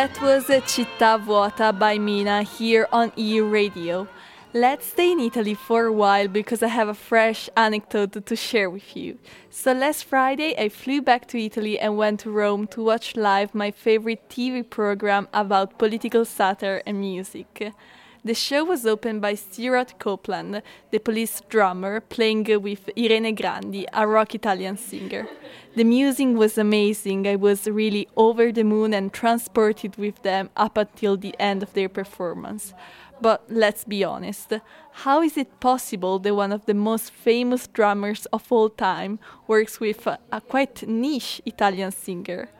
That 0.00 0.22
was 0.22 0.44
Città 0.44 1.22
Vuota 1.22 1.78
by 1.78 1.98
Mina 1.98 2.42
here 2.42 2.88
on 2.90 3.12
EU 3.16 3.44
Radio. 3.44 4.08
Let's 4.54 4.86
stay 4.86 5.12
in 5.12 5.20
Italy 5.20 5.52
for 5.52 5.84
a 5.84 5.92
while 5.92 6.26
because 6.26 6.62
I 6.62 6.68
have 6.68 6.88
a 6.88 6.94
fresh 6.94 7.50
anecdote 7.54 8.24
to 8.24 8.34
share 8.34 8.70
with 8.70 8.96
you. 8.96 9.18
So 9.50 9.74
last 9.74 10.04
Friday 10.04 10.56
I 10.56 10.70
flew 10.70 11.02
back 11.02 11.28
to 11.28 11.38
Italy 11.38 11.78
and 11.78 11.98
went 11.98 12.20
to 12.20 12.30
Rome 12.30 12.66
to 12.68 12.82
watch 12.82 13.14
live 13.14 13.54
my 13.54 13.70
favorite 13.70 14.26
TV 14.30 14.64
program 14.64 15.28
about 15.34 15.78
political 15.78 16.24
satire 16.24 16.82
and 16.86 16.98
music. 16.98 17.70
The 18.22 18.34
show 18.34 18.64
was 18.64 18.84
opened 18.84 19.22
by 19.22 19.34
Stuart 19.34 19.98
Copeland, 19.98 20.60
the 20.90 20.98
police 20.98 21.40
drummer, 21.48 22.00
playing 22.00 22.44
with 22.60 22.90
Irene 22.98 23.34
Grandi, 23.34 23.86
a 23.94 24.06
rock 24.06 24.34
Italian 24.34 24.76
singer. 24.76 25.26
The 25.74 25.84
music 25.84 26.28
was 26.36 26.58
amazing. 26.58 27.26
I 27.26 27.36
was 27.36 27.66
really 27.66 28.08
over 28.18 28.52
the 28.52 28.62
moon 28.62 28.92
and 28.92 29.10
transported 29.10 29.96
with 29.96 30.22
them 30.22 30.50
up 30.54 30.76
until 30.76 31.16
the 31.16 31.34
end 31.38 31.62
of 31.62 31.72
their 31.72 31.88
performance. 31.88 32.74
But 33.22 33.44
let's 33.48 33.84
be 33.84 34.04
honest, 34.04 34.52
how 34.92 35.22
is 35.22 35.38
it 35.38 35.58
possible 35.58 36.18
that 36.18 36.34
one 36.34 36.52
of 36.52 36.66
the 36.66 36.74
most 36.74 37.12
famous 37.12 37.68
drummers 37.68 38.26
of 38.26 38.52
all 38.52 38.68
time 38.68 39.18
works 39.46 39.80
with 39.80 40.06
a, 40.06 40.18
a 40.30 40.42
quite 40.42 40.86
niche 40.86 41.40
Italian 41.46 41.92
singer? 41.92 42.50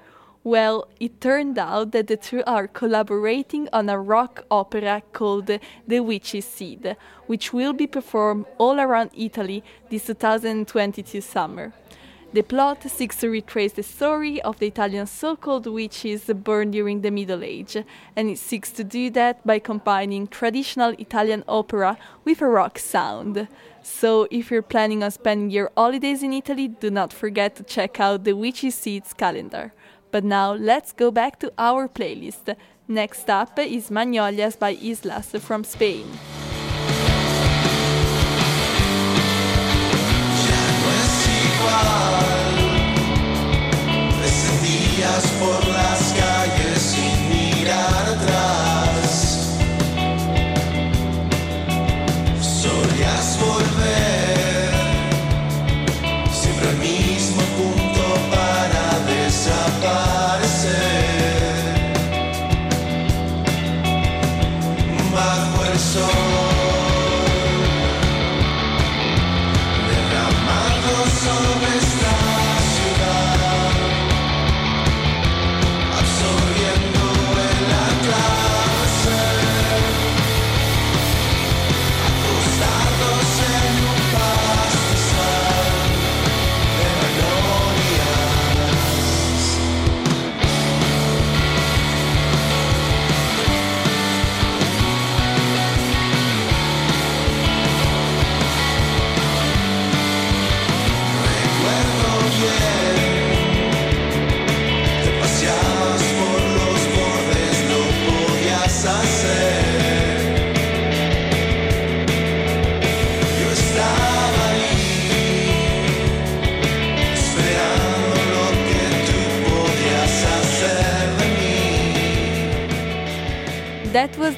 Well, 0.42 0.88
it 0.98 1.20
turned 1.20 1.58
out 1.58 1.92
that 1.92 2.06
the 2.06 2.16
two 2.16 2.42
are 2.46 2.66
collaborating 2.66 3.68
on 3.74 3.90
a 3.90 4.00
rock 4.00 4.46
opera 4.50 5.02
called 5.12 5.50
The 5.86 6.00
Witch's 6.00 6.46
Seed, 6.46 6.96
which 7.26 7.52
will 7.52 7.74
be 7.74 7.86
performed 7.86 8.46
all 8.56 8.80
around 8.80 9.10
Italy 9.14 9.62
this 9.90 10.06
2022 10.06 11.20
summer. 11.20 11.74
The 12.32 12.40
plot 12.42 12.88
seeks 12.88 13.18
to 13.18 13.28
retrace 13.28 13.74
the 13.74 13.82
story 13.82 14.40
of 14.40 14.58
the 14.60 14.68
Italian 14.68 15.06
so 15.08 15.36
called 15.36 15.66
witches 15.66 16.24
born 16.24 16.70
during 16.70 17.02
the 17.02 17.10
Middle 17.10 17.44
Age, 17.44 17.76
and 18.16 18.30
it 18.30 18.38
seeks 18.38 18.70
to 18.72 18.84
do 18.84 19.10
that 19.10 19.46
by 19.46 19.58
combining 19.58 20.26
traditional 20.26 20.92
Italian 20.92 21.44
opera 21.48 21.98
with 22.24 22.40
a 22.40 22.46
rock 22.46 22.78
sound. 22.78 23.46
So, 23.82 24.26
if 24.30 24.50
you're 24.50 24.62
planning 24.62 25.02
on 25.02 25.10
spending 25.10 25.50
your 25.50 25.70
holidays 25.76 26.22
in 26.22 26.32
Italy, 26.32 26.68
do 26.68 26.90
not 26.90 27.12
forget 27.12 27.56
to 27.56 27.62
check 27.62 28.00
out 28.00 28.24
the 28.24 28.32
Witchy 28.32 28.70
Seeds 28.70 29.12
calendar. 29.12 29.74
But 30.10 30.24
now, 30.24 30.52
let's 30.52 30.92
go 30.92 31.10
back 31.10 31.38
to 31.40 31.52
our 31.58 31.88
playlist. 31.88 32.56
Next 32.88 33.30
up 33.30 33.58
is 33.58 33.90
Magnolias 33.90 34.56
by 34.56 34.70
Islas 34.70 35.30
from 35.38 35.64
Spain. 35.64 36.06
Por 45.40 45.66
las 45.68 46.14
calles 46.18 46.78
sin 46.78 47.28
mirar 47.30 48.04
atrás. 48.06 49.58
Solías 52.40 53.38
volver 53.40 54.70
siempre 56.30 56.68
al 56.68 56.76
mismo 56.76 57.09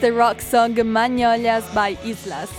the 0.03 0.13
rock 0.13 0.41
song 0.41 0.75
Magnolias 0.93 1.73
by 1.73 1.97
Islas. 2.05 2.51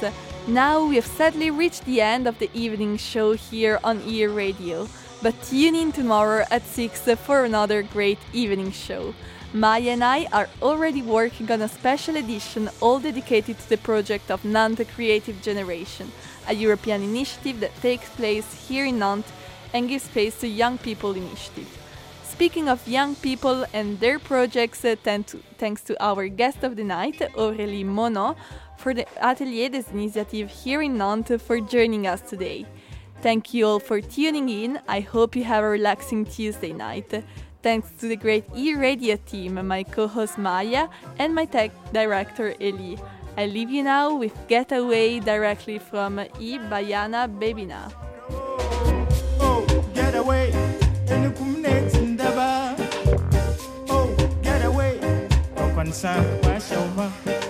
Now 0.47 0.85
we 0.85 0.95
have 0.95 1.05
sadly 1.05 1.51
reached 1.51 1.83
the 1.83 1.99
end 1.99 2.25
of 2.25 2.39
the 2.39 2.49
evening 2.53 2.95
show 2.95 3.33
here 3.33 3.81
on 3.83 4.01
Ear 4.07 4.29
Radio, 4.29 4.87
but 5.21 5.35
tune 5.43 5.75
in 5.75 5.91
tomorrow 5.91 6.45
at 6.49 6.65
6 6.65 7.01
for 7.25 7.43
another 7.43 7.83
great 7.83 8.19
evening 8.31 8.71
show. 8.71 9.13
Maya 9.51 9.89
and 9.89 10.05
I 10.05 10.27
are 10.31 10.47
already 10.61 11.01
working 11.01 11.51
on 11.51 11.61
a 11.61 11.67
special 11.67 12.15
edition 12.15 12.69
all 12.79 13.01
dedicated 13.01 13.59
to 13.59 13.67
the 13.67 13.77
project 13.77 14.31
of 14.31 14.45
Nantes 14.45 14.87
Creative 14.95 15.41
Generation, 15.41 16.13
a 16.47 16.53
European 16.53 17.03
initiative 17.03 17.59
that 17.59 17.75
takes 17.81 18.09
place 18.11 18.69
here 18.69 18.85
in 18.85 18.99
Nantes 18.99 19.33
and 19.73 19.89
gives 19.89 20.05
space 20.05 20.39
to 20.39 20.47
Young 20.47 20.77
People 20.77 21.11
Initiative. 21.11 21.82
Speaking 22.33 22.67
of 22.67 22.85
young 22.87 23.13
people 23.15 23.63
and 23.73 23.99
their 23.99 24.17
projects, 24.17 24.83
uh, 24.83 24.95
thanks 25.03 25.83
to 25.83 26.03
our 26.03 26.27
guest 26.27 26.63
of 26.63 26.75
the 26.75 26.83
night, 26.83 27.19
Aurélie 27.35 27.85
Monod, 27.85 28.35
for 28.75 28.91
the 28.95 29.05
Atelier 29.21 29.69
des 29.69 29.85
Initiatives 29.93 30.63
here 30.63 30.81
in 30.81 30.97
Nantes 30.97 31.39
for 31.39 31.59
joining 31.59 32.07
us 32.07 32.21
today. 32.21 32.65
Thank 33.21 33.53
you 33.53 33.67
all 33.67 33.79
for 33.79 34.01
tuning 34.01 34.49
in. 34.49 34.79
I 34.87 35.01
hope 35.01 35.35
you 35.35 35.43
have 35.43 35.63
a 35.63 35.69
relaxing 35.69 36.25
Tuesday 36.25 36.73
night. 36.73 37.23
Thanks 37.61 37.91
to 37.99 38.07
the 38.07 38.17
great 38.17 38.45
e-radio 38.55 39.15
team, 39.27 39.65
my 39.67 39.83
co-host 39.83 40.39
Maya, 40.39 40.87
and 41.19 41.35
my 41.35 41.45
tech 41.45 41.71
director 41.93 42.55
Eli. 42.59 42.95
I 43.37 43.45
leave 43.45 43.69
you 43.69 43.83
now 43.83 44.15
with 44.15 44.35
Getaway 44.47 45.19
directly 45.19 45.77
from 45.77 46.19
E. 46.39 46.57
Bayana 46.57 47.29
Babina. 47.29 47.93
Oh, 49.39 49.63
get 49.93 50.15
away. 50.15 50.72
Concern, 55.83 56.23
wash 56.43 56.71
over. 56.71 57.42